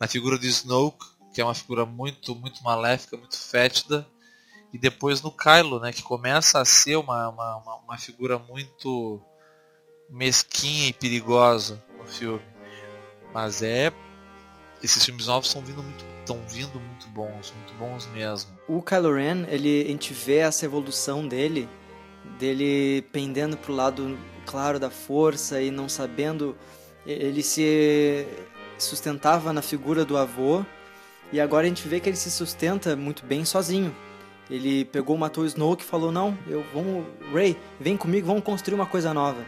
[0.00, 1.04] na figura de Snoke,
[1.36, 4.06] que é uma figura muito muito maléfica, muito fétida,
[4.72, 5.92] e depois no Kylo, né?
[5.92, 9.20] Que começa a ser uma, uma, uma figura muito
[10.08, 12.42] mesquinha e perigosa filme.
[13.34, 13.92] Mas é.
[14.82, 16.04] Esses filmes novos estão vindo muito.
[16.20, 18.50] estão vindo muito bons, muito bons mesmo.
[18.66, 21.68] O Kylo Ren, ele, a gente vê essa evolução dele,
[22.38, 26.56] dele pendendo pro lado claro da força e não sabendo.
[27.04, 28.26] Ele se
[28.78, 30.64] sustentava na figura do avô,
[31.32, 33.94] e agora a gente vê que ele se sustenta muito bem sozinho.
[34.48, 38.74] Ele pegou, matou o Snoke e falou: Não, eu vamos, Ray, vem comigo, vamos construir
[38.74, 39.40] uma coisa nova.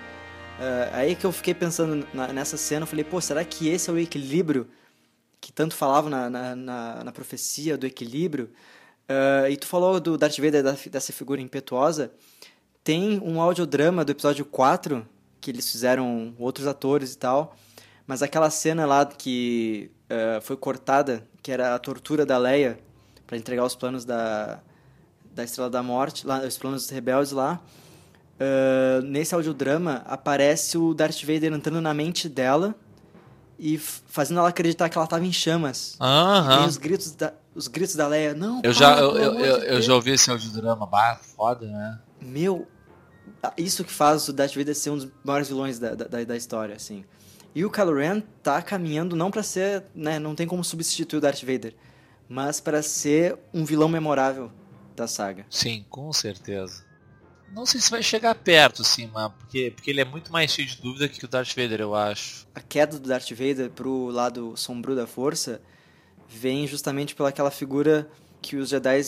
[0.59, 3.89] Uh, aí que eu fiquei pensando na, nessa cena, eu falei, pô, será que esse
[3.89, 4.67] é o equilíbrio
[5.41, 8.51] que tanto falava na, na, na, na profecia do equilíbrio?
[9.09, 12.11] Uh, e tu falou do Darth Vader, dessa figura impetuosa.
[12.83, 15.07] Tem um audiodrama do episódio 4,
[15.41, 17.57] que eles fizeram outros atores e tal,
[18.09, 22.77] mas aquela cena lá que uh, foi cortada, que era a tortura da Leia
[23.25, 24.59] para entregar os planos da,
[25.33, 27.61] da Estrela da Morte, lá, os planos rebeldes lá,
[28.39, 32.73] Uh, nesse audiodrama aparece o Darth Vader entrando na mente dela
[33.59, 35.97] e fazendo ela acreditar que ela estava em chamas.
[36.01, 36.63] Aham.
[36.65, 38.61] E os gritos da, os gritos da Leia, não.
[38.63, 41.99] Eu já eu, eu, eu, eu, já ouvi esse audiodrama, bah, foda, né?
[42.21, 42.69] Meu,
[43.57, 46.77] isso que faz o Darth Vader ser um dos maiores vilões da, da, da história,
[46.77, 47.05] assim.
[47.55, 51.21] E o Kylo Ren tá caminhando não para ser, né, não tem como substituir o
[51.21, 51.75] Darth Vader,
[52.29, 54.53] mas para ser um vilão memorável
[54.95, 55.47] da saga.
[55.51, 56.87] Sim, com certeza.
[57.53, 60.69] Não sei se vai chegar perto, sim, mas porque, porque ele é muito mais cheio
[60.69, 62.47] de dúvida que o Darth Vader, eu acho.
[62.55, 65.61] A queda do Darth Vader pro lado sombrio da força
[66.29, 68.09] vem justamente pelaquela figura
[68.43, 69.01] que os Jedi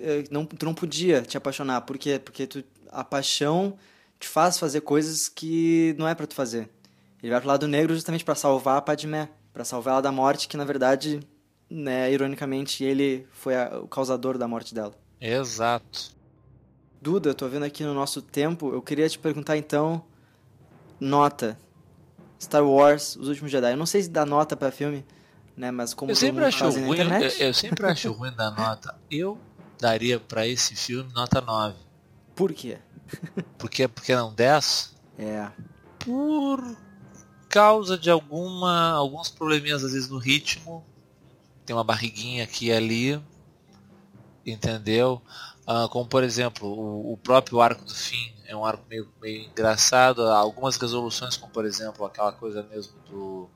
[0.00, 1.80] eh, não, tu não podia te apaixonar.
[1.82, 2.20] Por quê?
[2.20, 3.76] Porque tu, a paixão
[4.20, 6.70] te faz fazer coisas que não é para tu fazer.
[7.22, 10.48] Ele vai pro lado negro justamente para salvar a Padmé, para salvar ela da morte,
[10.48, 11.20] que na verdade,
[11.70, 14.94] né, ironicamente, ele foi a, o causador da morte dela.
[15.20, 16.10] Exato.
[17.00, 20.04] Duda, tô vendo aqui no nosso tempo, eu queria te perguntar então,
[20.98, 21.56] nota.
[22.40, 23.72] Star Wars, Os Últimos Jedi.
[23.72, 25.04] Eu não sei se dá nota para filme,
[25.56, 28.98] né, mas como eu sempre acho ruim, eu, eu, sempre acho ruim da nota.
[29.08, 29.38] Eu
[29.80, 31.76] daria para esse filme nota 9.
[32.34, 32.78] Por quê?
[33.58, 34.96] Porque porque não 10?
[35.18, 35.48] É.
[36.00, 36.76] Por
[37.52, 40.82] causa de alguma alguns probleminhas às vezes no ritmo.
[41.66, 43.22] Tem uma barriguinha aqui e ali.
[44.44, 45.20] Entendeu?
[45.68, 49.44] Uh, como por exemplo, o, o, próprio arco do fim é um arco meio, meio
[49.44, 50.22] engraçado.
[50.22, 53.50] Algumas resoluções, como por exemplo aquela coisa mesmo do,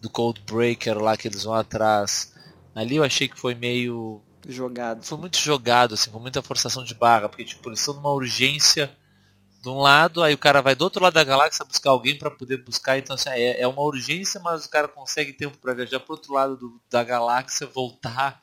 [0.00, 2.34] do Cold Breaker lá que eles vão atrás.
[2.74, 4.20] Ali eu achei que foi meio.
[4.46, 5.04] Jogado.
[5.04, 8.90] Foi muito jogado, assim, com muita forçação de barra, porque tipo, eles estão numa urgência
[9.62, 12.30] de um lado, aí o cara vai do outro lado da galáxia buscar alguém para
[12.30, 16.00] poder buscar, então assim, é, é uma urgência, mas o cara consegue tempo para viajar
[16.00, 18.42] pro outro lado do, da galáxia, voltar,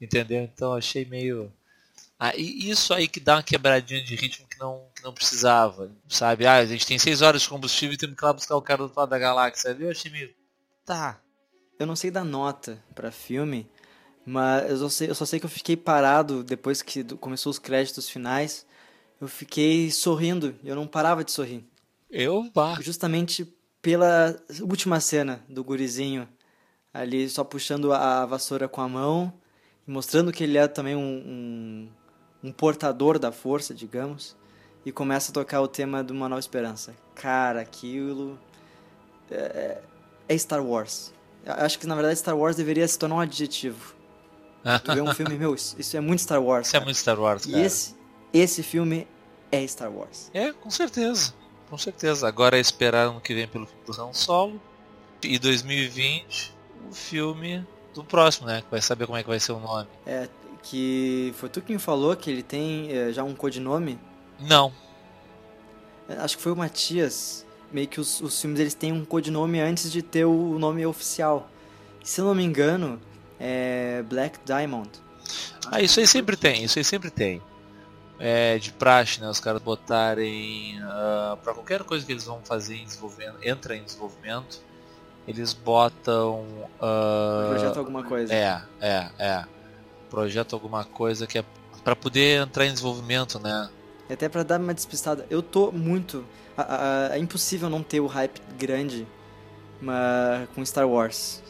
[0.00, 0.42] entendeu?
[0.42, 1.52] Então achei meio
[2.22, 5.90] ah, e isso aí que dá uma quebradinha de ritmo que não, que não precisava,
[6.06, 6.46] sabe?
[6.46, 8.62] Ah, a gente tem 6 horas de combustível e temos que ir lá buscar o
[8.62, 9.74] cara do outro lado da galáxia.
[9.80, 10.30] Eu achei meio.
[10.84, 11.18] tá.
[11.78, 13.66] Eu não sei dar nota pra filme,
[14.26, 17.58] mas eu só sei, eu só sei que eu fiquei parado depois que começou os
[17.58, 18.66] créditos finais.
[19.20, 21.64] Eu fiquei sorrindo, eu não parava de sorrir.
[22.10, 22.78] Eu, bah.
[22.80, 23.46] Justamente
[23.82, 26.28] pela última cena do gurizinho
[26.92, 29.32] ali só puxando a vassoura com a mão
[29.86, 31.88] e mostrando que ele é também um,
[32.42, 34.36] um, um portador da força, digamos,
[34.84, 36.94] e começa a tocar o tema de Uma Nova Esperança.
[37.14, 38.38] Cara, aquilo
[39.30, 39.78] é,
[40.28, 41.12] é Star Wars.
[41.44, 43.94] Eu Acho que na verdade Star Wars deveria se tornar um adjetivo.
[44.84, 46.66] Tu vê um filme, meu, isso, isso é muito Star Wars.
[46.66, 46.84] Isso é cara.
[46.86, 47.64] muito Star Wars, E cara.
[47.64, 47.94] esse,
[48.32, 49.06] esse filme
[49.50, 50.30] é Star Wars.
[50.32, 51.34] É, com certeza.
[51.68, 52.26] Com certeza.
[52.26, 54.60] Agora é esperar ano que vem pelo filme do Han Solo.
[55.22, 56.54] E 2020,
[56.90, 58.62] o filme do próximo, né?
[58.62, 59.86] Que vai saber como é que vai ser o nome.
[60.06, 60.28] É,
[60.62, 63.98] que foi tu que me falou que ele tem é, já um codinome.
[64.38, 64.72] Não.
[66.08, 67.46] É, Acho que foi o Matias.
[67.70, 71.48] Meio que os, os filmes eles têm um codinome antes de ter o nome oficial.
[72.02, 73.00] Se eu não me engano,
[73.38, 74.90] é Black Diamond.
[75.70, 77.40] Ah, isso aí sempre tem, isso aí sempre tem.
[78.22, 79.28] É de praxe, né?
[79.30, 83.82] Os caras botarem ah, pra qualquer coisa que eles vão fazer em desenvolvimento, entra em
[83.82, 84.60] desenvolvimento,
[85.26, 86.46] eles botam.
[86.80, 88.34] ah, Projeto alguma coisa.
[88.34, 89.44] É, é, é.
[90.10, 91.44] Projeto alguma coisa que é
[91.82, 93.70] pra poder entrar em desenvolvimento, né?
[94.08, 96.24] E até pra dar uma despistada, eu tô muito.
[97.10, 99.06] é impossível não ter o hype grande
[99.80, 101.42] mas, com Star Wars.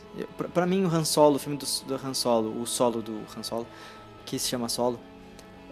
[0.54, 3.42] Pra mim, o Han Solo, o filme do, do Han Solo, o solo do Han
[3.42, 3.66] Solo,
[4.24, 5.00] que se chama Solo,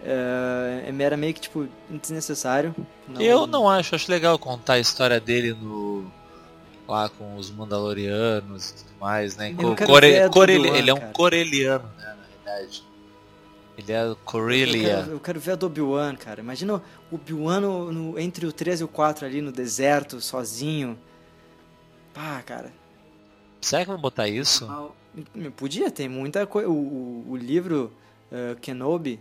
[0.03, 2.75] é, é- era meio que tipo desnecessário.
[3.19, 6.11] Eu não acho, acho legal contar a história dele no.
[6.87, 9.51] lá com os Mandalorianos e tudo mais, né?
[9.57, 11.11] Eu Co- core- ele é um cara.
[11.13, 12.15] coreliano, né?
[12.15, 12.83] Na verdade.
[13.77, 14.95] Ele é Eu Corelia.
[14.97, 16.41] quero, eu quero ver a do Obi-Wan, cara.
[16.41, 20.97] Imagina o Obi-Wan no- no- entre o 3 e o 4 ali no deserto, sozinho.
[22.13, 22.73] Pá, cara.
[23.61, 24.67] Será que vão botar isso?
[25.55, 26.67] Podia, tem muita coisa.
[26.69, 27.91] O, o, o livro
[28.31, 29.19] eh, Kenobi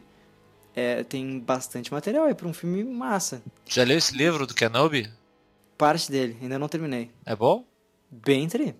[0.79, 3.43] é, tem bastante material aí pra um filme massa.
[3.66, 5.11] Já leu esse livro do Kenobi?
[5.76, 7.11] Parte dele, ainda não terminei.
[7.24, 7.64] É bom?
[8.11, 8.74] Bem tri.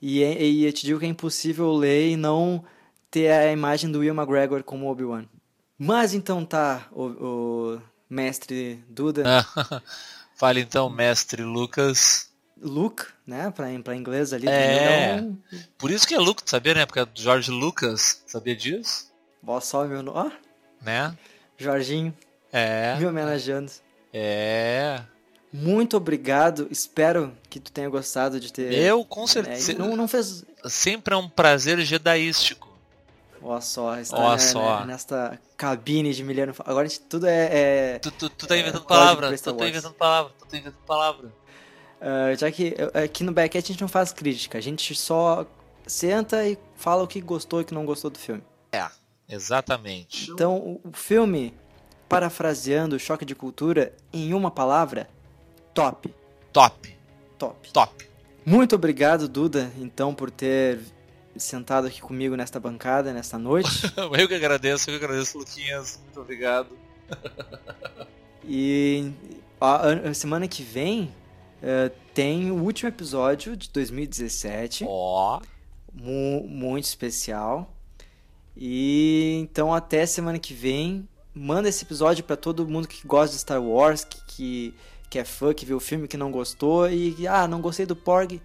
[0.00, 2.64] E, é- e eu te digo que é impossível ler e não
[3.10, 5.24] ter a imagem do Will McGregor como Obi-Wan.
[5.78, 7.04] Mas então tá, o,
[7.74, 9.24] o mestre Duda.
[10.36, 12.30] Fale então, mestre Lucas.
[12.60, 13.50] Luke, né?
[13.50, 14.48] Pra, pra inglês ali.
[14.48, 15.16] É.
[15.18, 15.38] também
[15.76, 16.86] Por isso que é Lucas, sabia, né?
[16.86, 19.12] Porque é George Lucas, sabia disso?
[19.46, 20.18] Ó, só meu nome.
[20.18, 20.30] Ó,
[20.86, 21.14] Né?
[21.58, 22.14] Jorginho,
[22.52, 22.96] É.
[22.98, 23.70] me homenageando.
[24.14, 25.02] É.
[25.52, 26.68] Muito obrigado.
[26.70, 28.72] Espero que tu tenha gostado de ter.
[28.72, 29.74] Eu, com É, certeza.
[29.74, 30.44] não, não fez.
[30.66, 32.66] Sempre é um prazer jedaístico.
[33.42, 34.80] Ó, só, está né, só.
[34.80, 36.54] né, nesta cabine de Miliano.
[36.64, 37.48] Agora gente, tudo é.
[37.94, 39.28] é Tu, tu, tu tá É, inventando código palavra.
[39.28, 40.32] pra Tu tá inventando palavra.
[40.38, 41.32] Tu tá inventando palavra.
[42.00, 42.74] ah, já que
[43.04, 45.46] aqui no Backcast a gente não faz crítica, a gente só
[45.86, 48.42] senta e fala o que gostou e o que não gostou do filme.
[49.28, 50.30] Exatamente.
[50.30, 51.52] Então, o, filme,
[52.08, 55.08] parafraseando o choque de cultura, em uma palavra,
[55.74, 56.14] top.
[56.52, 56.96] Top.
[57.38, 57.72] Top.
[57.72, 58.08] Top.
[58.44, 60.80] Muito obrigado, Duda, então, por ter
[61.36, 63.68] sentado aqui comigo nesta bancada, nesta noite.
[64.18, 66.00] Eu que agradeço, eu que agradeço, Luquinhas.
[66.04, 66.68] Muito obrigado.
[68.48, 69.10] E
[69.60, 71.12] a, a semana que vem
[71.60, 75.40] eh, tem o último episódio de 2017, Ó.
[75.92, 77.74] mu- muito especial.
[78.56, 83.40] E então até semana que vem, manda esse episódio pra todo mundo que gosta de
[83.40, 84.74] Star Wars, que, que,
[85.10, 87.84] que é fã, que viu o filme, que não gostou e que, ah, não gostei
[87.84, 88.40] do Porg,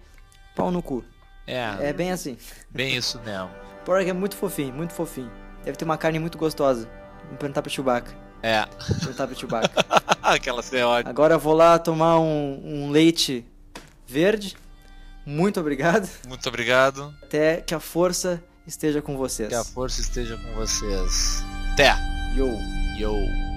[0.54, 1.02] pau no cu.
[1.46, 2.36] É, É bem assim.
[2.70, 3.50] bem isso mesmo.
[3.84, 5.30] Porg é muito fofinho, muito fofinho.
[5.64, 6.88] Deve ter uma carne muito gostosa.
[7.28, 8.12] Vou perguntar pro Chewbacca.
[8.42, 8.64] É.
[8.88, 9.84] Vou perguntar pro Chewbacca.
[10.22, 11.10] Aquela cena é ótima.
[11.10, 13.44] Agora eu vou lá tomar um, um leite
[14.06, 14.56] verde.
[15.24, 16.08] Muito obrigado.
[16.28, 17.14] Muito obrigado.
[17.22, 19.48] Até que a força esteja com vocês.
[19.48, 21.42] Que a força esteja com vocês.
[21.72, 21.94] Até.
[22.36, 22.48] Yo!
[22.98, 23.51] Yo.